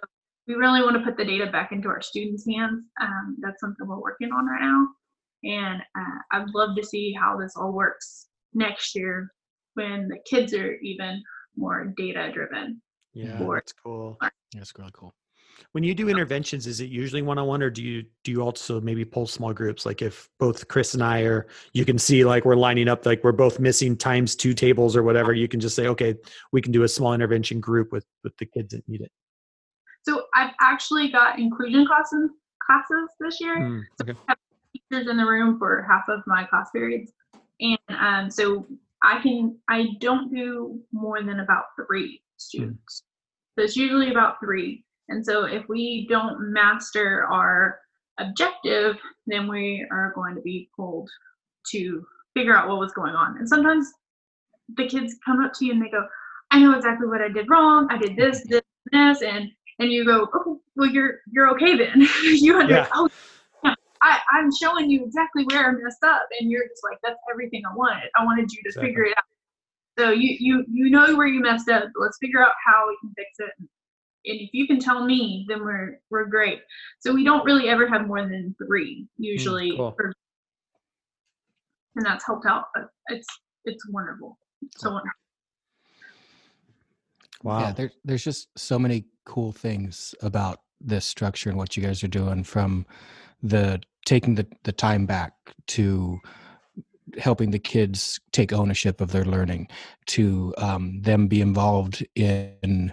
[0.48, 2.84] we really want to put the data back into our students' hands.
[3.00, 4.88] Um, that's something we're working on right now.
[5.46, 9.32] And uh, I'd love to see how this all works next year
[9.74, 11.22] when the kids are even
[11.56, 12.82] more data driven.
[13.14, 14.18] Yeah, for that's cool.
[14.52, 15.14] That's really cool.
[15.72, 18.42] When you do interventions, is it usually one on one, or do you do you
[18.42, 19.86] also maybe pull small groups?
[19.86, 23.24] Like if both Chris and I are, you can see like we're lining up, like
[23.24, 25.32] we're both missing times two tables or whatever.
[25.32, 26.14] You can just say, okay,
[26.52, 29.12] we can do a small intervention group with with the kids that need it.
[30.02, 32.30] So I've actually got inclusion classes
[32.66, 33.58] classes this year.
[33.58, 34.14] Mm, okay.
[34.90, 37.12] Teachers in the room for half of my class periods,
[37.60, 38.66] and um, so
[39.02, 43.02] I can I don't do more than about three students.
[43.56, 44.84] So it's usually about three.
[45.08, 47.78] And so if we don't master our
[48.18, 51.08] objective, then we are going to be pulled
[51.70, 53.38] to figure out what was going on.
[53.38, 53.92] And sometimes
[54.76, 56.06] the kids come up to you and they go,
[56.50, 57.88] I know exactly what I did wrong.
[57.90, 58.62] I did this, this,
[58.92, 62.00] this, and and you go, okay, well you're you're okay then.
[62.22, 62.70] you understand.
[62.70, 62.86] Yeah.
[62.92, 63.08] Oh,
[64.02, 67.62] I, I'm showing you exactly where I messed up, and you're just like, that's everything
[67.70, 68.08] I wanted.
[68.18, 68.88] I wanted you to Exactly.
[68.88, 69.24] figure it out.
[69.98, 71.84] So you you you know where you messed up.
[71.96, 73.50] Let's figure out how we can fix it.
[73.58, 76.60] And if you can tell me, then we're we're great.
[77.00, 79.92] So we don't really ever have more than three hmm, usually, cool.
[79.92, 80.12] per-
[81.94, 82.64] and that's helped out.
[82.74, 83.26] But it's
[83.64, 84.38] it's wonderful.
[84.76, 85.12] So wonderful.
[87.42, 87.60] Wow.
[87.60, 92.02] Yeah, there, there's just so many cool things about this structure and what you guys
[92.02, 92.86] are doing from
[93.48, 95.32] the taking the, the time back
[95.66, 96.18] to
[97.18, 99.68] helping the kids take ownership of their learning
[100.06, 102.92] to um, them be involved in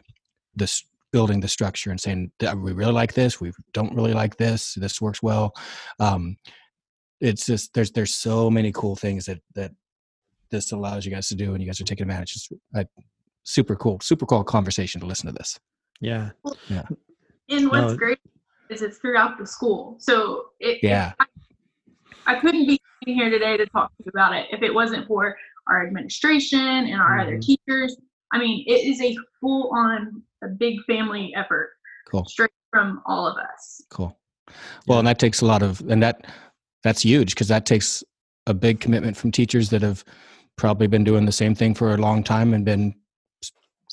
[0.56, 4.74] this building the structure and saying we really like this we don't really like this
[4.76, 5.54] this works well
[6.00, 6.36] um,
[7.22, 9.72] it's just there's there's so many cool things that that
[10.50, 12.86] this allows you guys to do and you guys are taking advantage it's, I,
[13.44, 15.60] super cool super cool conversation to listen to this
[16.04, 16.32] yeah.
[16.70, 16.84] Yeah.
[17.50, 17.98] And what's No.
[17.98, 18.20] great
[18.70, 19.96] is it's throughout the school.
[20.00, 21.14] So it, Yeah.
[21.20, 21.26] I,
[22.26, 25.36] I couldn't be here today to talk to you about it if it wasn't for
[25.68, 27.42] our administration and our other Mhm.
[27.42, 27.98] teachers.
[28.32, 31.72] I mean, it is a full on, a big family effort
[32.10, 33.82] cool straight from all of us.
[33.90, 34.18] cool
[34.88, 36.26] well and that takes a lot of and that
[36.84, 38.04] that's huge because that takes
[38.48, 40.04] a big commitment from teachers that have
[40.58, 42.94] probably been doing the same thing for a long time and been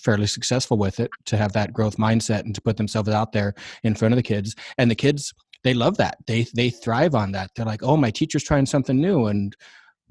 [0.02, 3.54] fairly successful with it to have that growth mindset and to put themselves out there
[3.82, 4.54] in front of the kids.
[4.78, 5.32] And the kids
[5.62, 6.16] they love that.
[6.26, 7.50] They they thrive on that.
[7.54, 9.54] They're like oh my teacher's trying something new and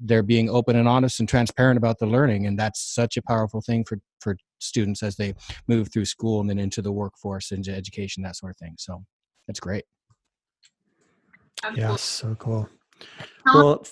[0.02, 2.46] they're being open and honest and transparent about the learning.
[2.46, 5.34] And that's such a powerful thing for for students as they
[5.68, 8.74] move through school and then into the workforce into education that sort of thing.
[8.78, 9.04] So
[9.46, 9.84] that's great.
[11.74, 11.96] Yeah.
[11.96, 12.68] So cool.
[13.46, 13.86] Tell 'em Well,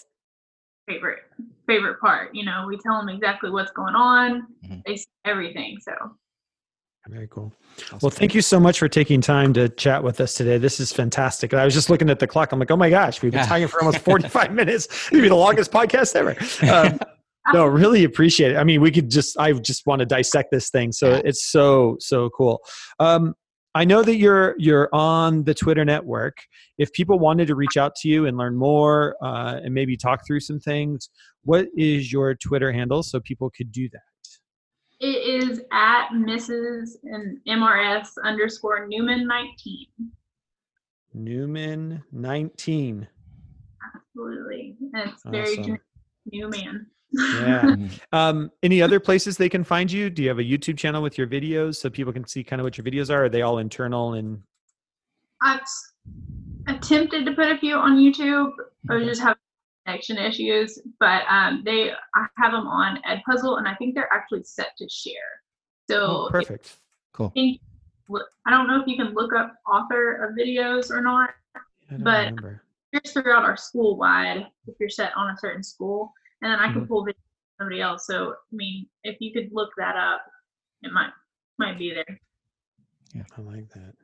[0.89, 1.19] favorite
[1.67, 2.35] favorite part.
[2.35, 4.47] You know, we tell them exactly what's going on.
[4.67, 4.83] Mhm.
[4.87, 5.77] They see everything.
[5.83, 5.93] So
[7.09, 7.55] very cool.
[8.03, 10.59] Well, thank you so much for taking time to chat with us today.
[10.59, 11.55] This is fantastic.
[11.55, 12.53] I was just looking at the clock.
[12.53, 13.47] I'm like, oh my gosh, we've been Yeah.
[13.47, 15.11] talking for almost 45 minutes.
[15.11, 16.37] Maybe the longest podcast ever.
[16.71, 16.99] Um,
[17.55, 18.57] no, really appreciate it.
[18.59, 20.93] I mean, we could just, I just want to dissect this thing.
[20.93, 21.23] So Yeah.
[21.25, 22.61] it's so, so cool.
[22.99, 23.35] Um,
[23.75, 26.39] I know that you're you're on the Twitter network.
[26.79, 30.27] If people wanted to reach out to you and learn more uh, and maybe talk
[30.27, 31.11] through some things,
[31.45, 34.01] what is your Twitter handle so people could do that?
[35.01, 36.97] it is at Mrs.
[37.05, 39.87] and MRS underscore Newman 19.
[41.15, 43.07] Newman 19.
[43.95, 44.77] Absolutely.
[44.95, 45.65] It's very Awesome.
[45.65, 45.81] gen-
[46.33, 46.87] Newman.
[47.13, 47.63] Yeah.
[47.79, 48.01] Mhm.
[48.13, 50.11] Um, any other places they can find you?
[50.11, 52.65] Do you have a YouTube channel with your videos so people can see kind of
[52.65, 53.25] what your videos are?
[53.25, 54.43] Are they all internal and
[55.41, 55.61] I've
[56.67, 58.51] attempted to put a few on YouTube.
[58.91, 59.37] I just have
[59.87, 64.43] connection issues, but um, they I have them on Edpuzzle, and I think they're actually
[64.45, 65.15] set to share.
[65.91, 66.77] So oh, if perfect.
[67.13, 67.61] cool you think-
[68.47, 71.31] I don't know if you can look up author of videos or not.
[71.91, 72.63] But- remember.
[72.95, 76.11] Just throughout our school wide, if you're set on a certain school,
[76.43, 76.89] and then I can Mhm.
[76.89, 78.07] pull videos from somebody else.
[78.07, 80.23] So I mean, if you could look that up,
[80.83, 81.11] it might
[81.59, 82.21] might be there.
[83.15, 83.95] Yeah, I like that.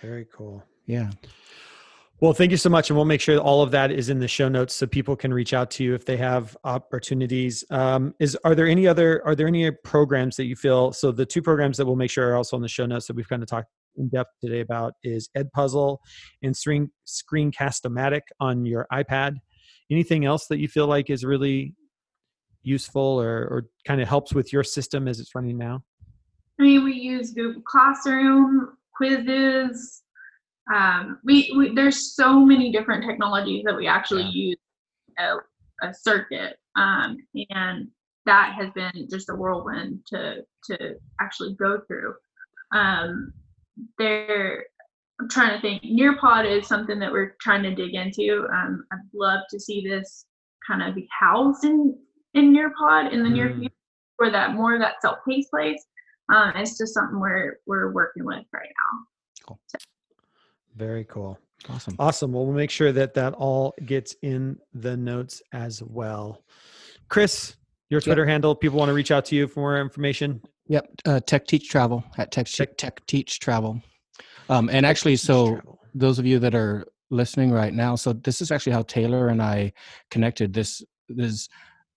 [0.00, 0.64] Very cool.
[0.86, 1.10] yeah
[2.20, 2.88] Well, thank you so much.
[2.88, 5.34] And we'll make sure all of that is in the show notes so people can
[5.34, 7.64] reach out to you if they have opportunities.
[7.70, 11.26] Um, is are there any other are there any programs that you feel so the
[11.26, 13.42] two programs that we'll make sure are also in the show notes that we've kind
[13.42, 16.00] of talked in depth today about is Ed Puzzle
[16.42, 19.36] and Screen Screencast-O-Matic on your iPad.
[19.92, 21.74] Anything else that you feel like is really
[22.62, 25.84] useful or, or kind of helps with your system as it's running now?
[26.58, 30.02] I mean, we use Google Classroom, quizzes.
[30.72, 34.30] Um, we, we there's so many different technologies that we actually Yeah.
[34.50, 34.58] use
[35.18, 37.16] a, a circuit, um,
[37.50, 37.88] and
[38.26, 42.14] that has been just a whirlwind to to actually go through.
[42.72, 43.32] Um,
[43.98, 44.66] there,
[45.20, 45.82] I'm trying to think.
[45.84, 48.46] Nearpod is something that we're trying to dig into.
[48.52, 50.26] Um, I'd love to see this
[50.66, 51.96] kind of be housed in
[52.34, 53.58] in Nearpod in the near Mm.
[53.60, 53.74] future
[54.16, 55.84] for that more of that self-paced place.
[56.34, 59.46] Um, it's just something we're we're working with right now.
[59.46, 59.60] Cool.
[60.74, 61.38] Very cool.
[61.68, 61.94] Awesome.
[61.98, 62.32] Awesome.
[62.32, 66.42] Well, we'll make sure that that all gets in the notes as well.
[67.08, 67.56] Chris,
[67.90, 70.40] your Twitter handle, people want to reach out to you for more information.
[70.68, 70.88] Yep.
[71.04, 73.80] Uh, tech Teach Travel at Tech Tech- Tech, Teach Travel.
[74.48, 75.60] Um, and actually, so
[75.94, 79.42] those of you that are listening right now, so this is actually how Taylor and
[79.42, 79.72] I
[80.10, 80.52] connected.
[80.52, 81.48] This is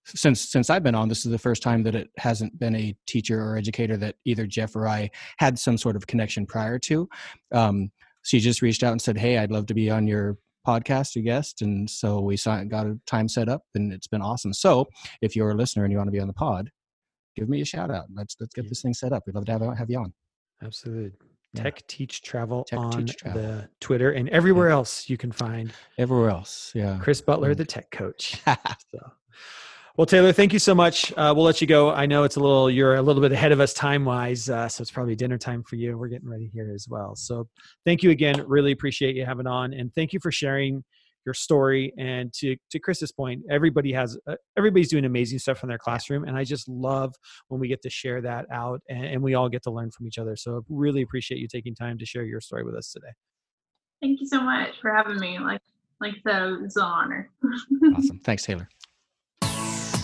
[0.04, 2.94] since since I've been on, this is the first time that it hasn't been a
[3.06, 7.08] teacher or educator that either Jeff or I had some sort of connection prior to.
[7.52, 7.90] Um,
[8.22, 11.20] she just reached out and said, "Hey, I'd love to be on your podcast, a
[11.20, 14.52] guest," and so we got a time set up, and it's been awesome.
[14.52, 14.86] So,
[15.22, 16.70] if you're a listener and you want to be on the pod,
[17.34, 18.06] give me a shout out.
[18.14, 19.24] Let's let's get this thing set up.
[19.26, 20.12] We'd love to have, have you on.
[20.62, 21.12] Absolutely.
[21.52, 21.62] Yeah.
[21.64, 23.40] Tech Teach Travel Tech on Teach Travel.
[23.42, 26.98] the Twitter and everywhere else you can find Everywhere else, yeah.
[27.00, 27.56] Chris Butler, Mm.
[27.58, 28.40] the tech coach.
[28.46, 28.98] So,
[29.96, 31.10] well, Taylor, thank you so much.
[31.16, 31.90] Uh, we'll let you go.
[31.90, 34.68] I know it's a little, you're a little bit ahead of us time wise, uh,
[34.68, 35.96] so it's probably dinner time for you.
[35.96, 37.16] We're getting ready here as well.
[37.16, 37.48] So,
[37.86, 38.44] thank you again.
[38.46, 40.84] Really appreciate you having on, and thank you for sharing
[41.26, 41.92] your story.
[41.98, 46.24] And to to Chris's point, everybody has, uh, everybody's doing amazing stuff in their classroom,
[46.24, 47.14] and I just love
[47.48, 50.06] when we get to share that out, and, and we all get to learn from
[50.06, 50.36] each other.
[50.36, 53.12] So, really appreciate you taking time to share your story with us today.
[54.00, 55.38] Thank you so much for having me.
[55.38, 55.60] Like
[56.00, 57.30] like I said, it's an honor.
[57.96, 58.20] awesome.
[58.20, 58.68] Thanks, Taylor.